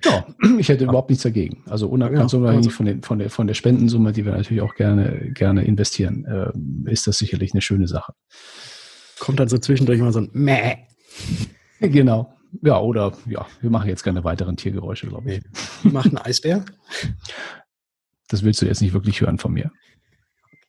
Ja, 0.05 0.25
ich 0.59 0.69
hätte 0.69 0.85
überhaupt 0.85 1.11
nichts 1.11 1.25
dagegen. 1.25 1.65
Also 1.67 1.91
ganz 1.91 2.33
ja, 2.33 2.39
unabhängig 2.39 2.67
also 2.67 2.71
von, 2.71 2.87
den, 2.87 3.03
von, 3.03 3.19
der, 3.19 3.29
von 3.29 3.49
der 3.49 3.55
Spendensumme, 3.55 4.13
die 4.13 4.25
wir 4.25 4.33
natürlich 4.33 4.63
auch 4.63 4.77
gerne, 4.77 5.33
gerne 5.33 5.65
investieren, 5.65 6.25
äh, 6.25 6.91
ist 6.91 7.09
das 7.09 7.19
sicherlich 7.19 7.53
eine 7.53 7.61
schöne 7.61 7.89
Sache. 7.89 8.15
Kommt 9.19 9.41
dann 9.41 9.49
so 9.49 9.59
zwischendurch 9.59 10.01
mal 10.01 10.13
so 10.13 10.21
ein 10.21 10.31
Mäh. 10.33 10.77
Genau. 11.81 12.38
Ja, 12.63 12.81
oder 12.81 13.17
ja, 13.27 13.47
wir 13.61 13.71
machen 13.71 13.89
jetzt 13.89 14.03
keine 14.03 14.25
weiteren 14.25 14.57
Tiergeräusche, 14.57 15.07
glaube 15.07 15.31
ich. 15.33 15.43
Nee. 15.83 15.91
Macht 15.91 16.13
ein 16.13 16.19
Eisbär? 16.19 16.65
Das 18.29 18.43
willst 18.43 18.63
du 18.63 18.67
jetzt 18.67 18.81
nicht 18.81 18.93
wirklich 18.93 19.21
hören 19.21 19.39
von 19.39 19.53
mir. 19.53 19.71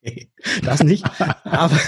Okay, 0.01 0.31
das 0.63 0.83
nicht. 0.83 1.05
aber, 1.43 1.79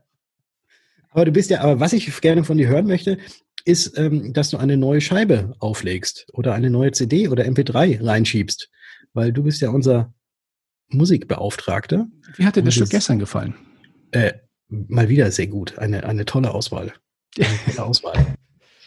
aber 1.10 1.24
du 1.24 1.32
bist 1.32 1.50
ja, 1.50 1.60
aber 1.60 1.80
was 1.80 1.92
ich 1.92 2.20
gerne 2.20 2.44
von 2.44 2.58
dir 2.58 2.68
hören 2.68 2.86
möchte, 2.86 3.18
ist, 3.64 3.98
ähm, 3.98 4.32
dass 4.32 4.50
du 4.50 4.58
eine 4.58 4.76
neue 4.76 5.00
Scheibe 5.00 5.54
auflegst 5.58 6.26
oder 6.32 6.54
eine 6.54 6.70
neue 6.70 6.92
CD 6.92 7.28
oder 7.28 7.44
MP3 7.44 8.04
reinschiebst. 8.04 8.70
Weil 9.12 9.32
du 9.32 9.42
bist 9.42 9.60
ja 9.60 9.70
unser 9.70 10.14
Musikbeauftragter. 10.88 12.06
Wie 12.36 12.46
hat 12.46 12.56
dir 12.56 12.62
das 12.62 12.74
Stück 12.74 12.90
gestern 12.90 13.18
gefallen? 13.18 13.54
Äh, 14.12 14.34
mal 14.68 15.08
wieder 15.08 15.30
sehr 15.30 15.48
gut. 15.48 15.78
Eine, 15.78 16.04
eine 16.04 16.24
tolle 16.24 16.52
Auswahl. 16.52 16.92
Eine 17.36 17.58
tolle 17.66 17.86
Auswahl 17.86 18.36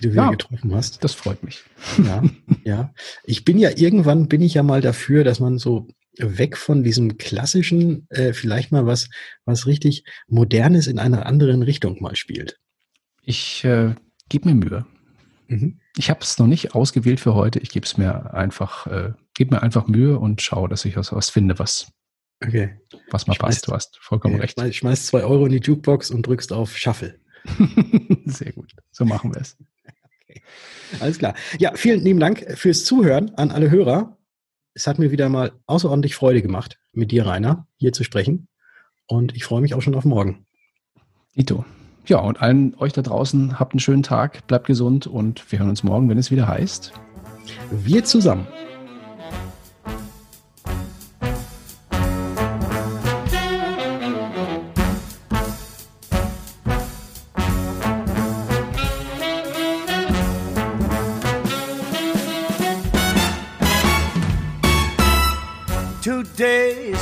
die 0.04 0.10
du 0.10 0.14
wieder 0.14 0.24
ja, 0.24 0.32
getroffen 0.32 0.76
hast. 0.76 1.04
Das 1.04 1.14
freut 1.14 1.44
mich. 1.44 1.64
Ja, 2.04 2.24
ja. 2.64 2.94
Ich 3.24 3.46
bin 3.46 3.58
ja 3.58 3.70
irgendwann 3.76 4.28
bin 4.28 4.42
ich 4.42 4.54
ja 4.54 4.64
mal 4.64 4.82
dafür, 4.82 5.24
dass 5.24 5.40
man 5.40 5.58
so 5.58 5.88
weg 6.18 6.58
von 6.58 6.84
diesem 6.84 7.18
klassischen, 7.18 8.08
äh, 8.10 8.34
vielleicht 8.34 8.72
mal 8.72 8.86
was, 8.86 9.10
was 9.46 9.66
richtig 9.66 10.04
Modernes 10.28 10.88
in 10.88 11.00
einer 11.00 11.26
anderen 11.26 11.64
Richtung 11.64 12.02
mal 12.02 12.16
spielt. 12.16 12.60
Ich 13.24 13.64
äh, 13.64 13.96
gebe 14.30 14.50
mir 14.50 14.56
Mühe. 14.56 14.86
Mhm. 15.48 15.80
Ich 15.98 16.10
habe 16.10 16.20
es 16.22 16.38
noch 16.38 16.48
nicht 16.48 16.76
ausgewählt 16.76 17.20
für 17.20 17.34
heute. 17.34 17.60
Ich 17.60 17.70
gebe 17.70 17.86
es 17.86 17.98
mir 17.98 18.34
einfach, 18.34 18.88
äh, 18.88 19.14
gebe 19.34 19.56
mir 19.56 19.64
einfach 19.64 19.88
Mühe 19.88 20.20
und 20.20 20.42
schaue, 20.42 20.70
dass 20.70 20.86
ich 20.86 20.98
was, 20.98 21.14
was 21.14 21.30
finde, 21.30 21.58
was, 21.58 21.92
okay. 22.44 22.78
was 23.10 23.28
mal 23.28 23.36
passt. 23.36 23.68
Du 23.68 23.72
hast 23.72 23.98
vollkommen 24.02 24.36
okay, 24.36 24.44
recht. 24.44 24.60
Schmeiß, 24.60 24.76
schmeiß 24.76 25.06
zwei 25.08 25.24
Euro 25.24 25.46
in 25.46 25.54
die 25.54 25.60
Jukebox 25.60 26.12
und 26.12 26.28
drückst 26.28 26.54
auf 26.54 26.78
Shuffle. 26.78 27.20
Sehr 28.26 28.52
gut. 28.54 28.72
So 28.92 29.06
machen 29.06 29.34
wir 29.34 29.42
es. 29.42 29.58
Okay. 30.34 30.42
Alles 31.00 31.20
klar. 31.20 31.36
Ja, 31.60 31.74
vielen 31.76 32.04
lieben 32.04 32.20
Dank 32.20 32.46
fürs 32.58 32.86
Zuhören 32.86 33.34
an 33.36 33.52
alle 33.52 33.70
Hörer. 33.70 34.18
Es 34.74 34.88
hat 34.88 34.98
mir 34.98 35.12
wieder 35.12 35.30
mal 35.30 35.52
außerordentlich 35.68 36.16
Freude 36.16 36.42
gemacht, 36.42 36.80
mit 36.92 37.12
dir, 37.12 37.26
Rainer, 37.26 37.68
hier 37.76 37.94
zu 37.94 38.04
sprechen. 38.04 38.48
Und 39.08 39.36
ich 39.36 39.44
freue 39.44 39.62
mich 39.62 39.76
auch 39.76 39.82
schon 39.82 39.96
auf 39.96 40.06
morgen. 40.06 40.46
Ito. 41.36 41.66
Ja, 42.06 42.18
und 42.20 42.42
allen 42.42 42.76
euch 42.76 42.94
da 42.94 43.02
draußen 43.02 43.60
habt 43.60 43.74
einen 43.74 43.80
schönen 43.80 44.04
Tag, 44.04 44.46
bleibt 44.48 44.68
gesund 44.68 45.08
und 45.08 45.52
wir 45.52 45.60
hören 45.60 45.70
uns 45.70 45.84
morgen, 45.84 46.10
wenn 46.10 46.18
es 46.18 46.32
wieder 46.32 46.48
heißt. 46.48 46.92
Wir 47.72 48.04
zusammen. 48.04 48.48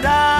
나. 0.00 0.39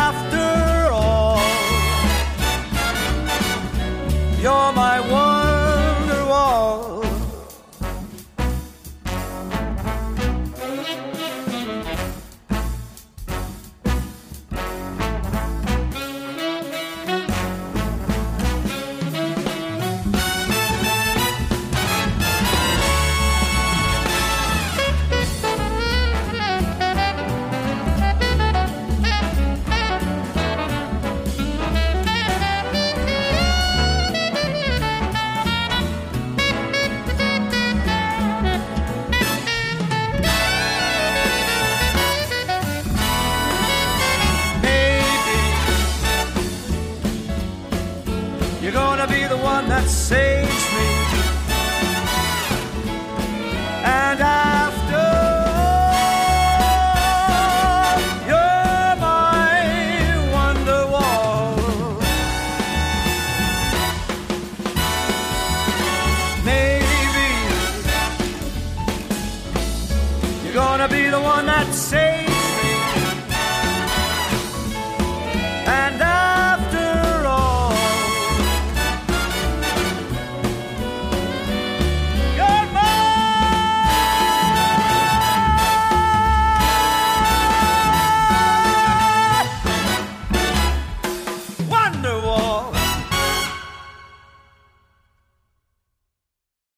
say 49.88 50.29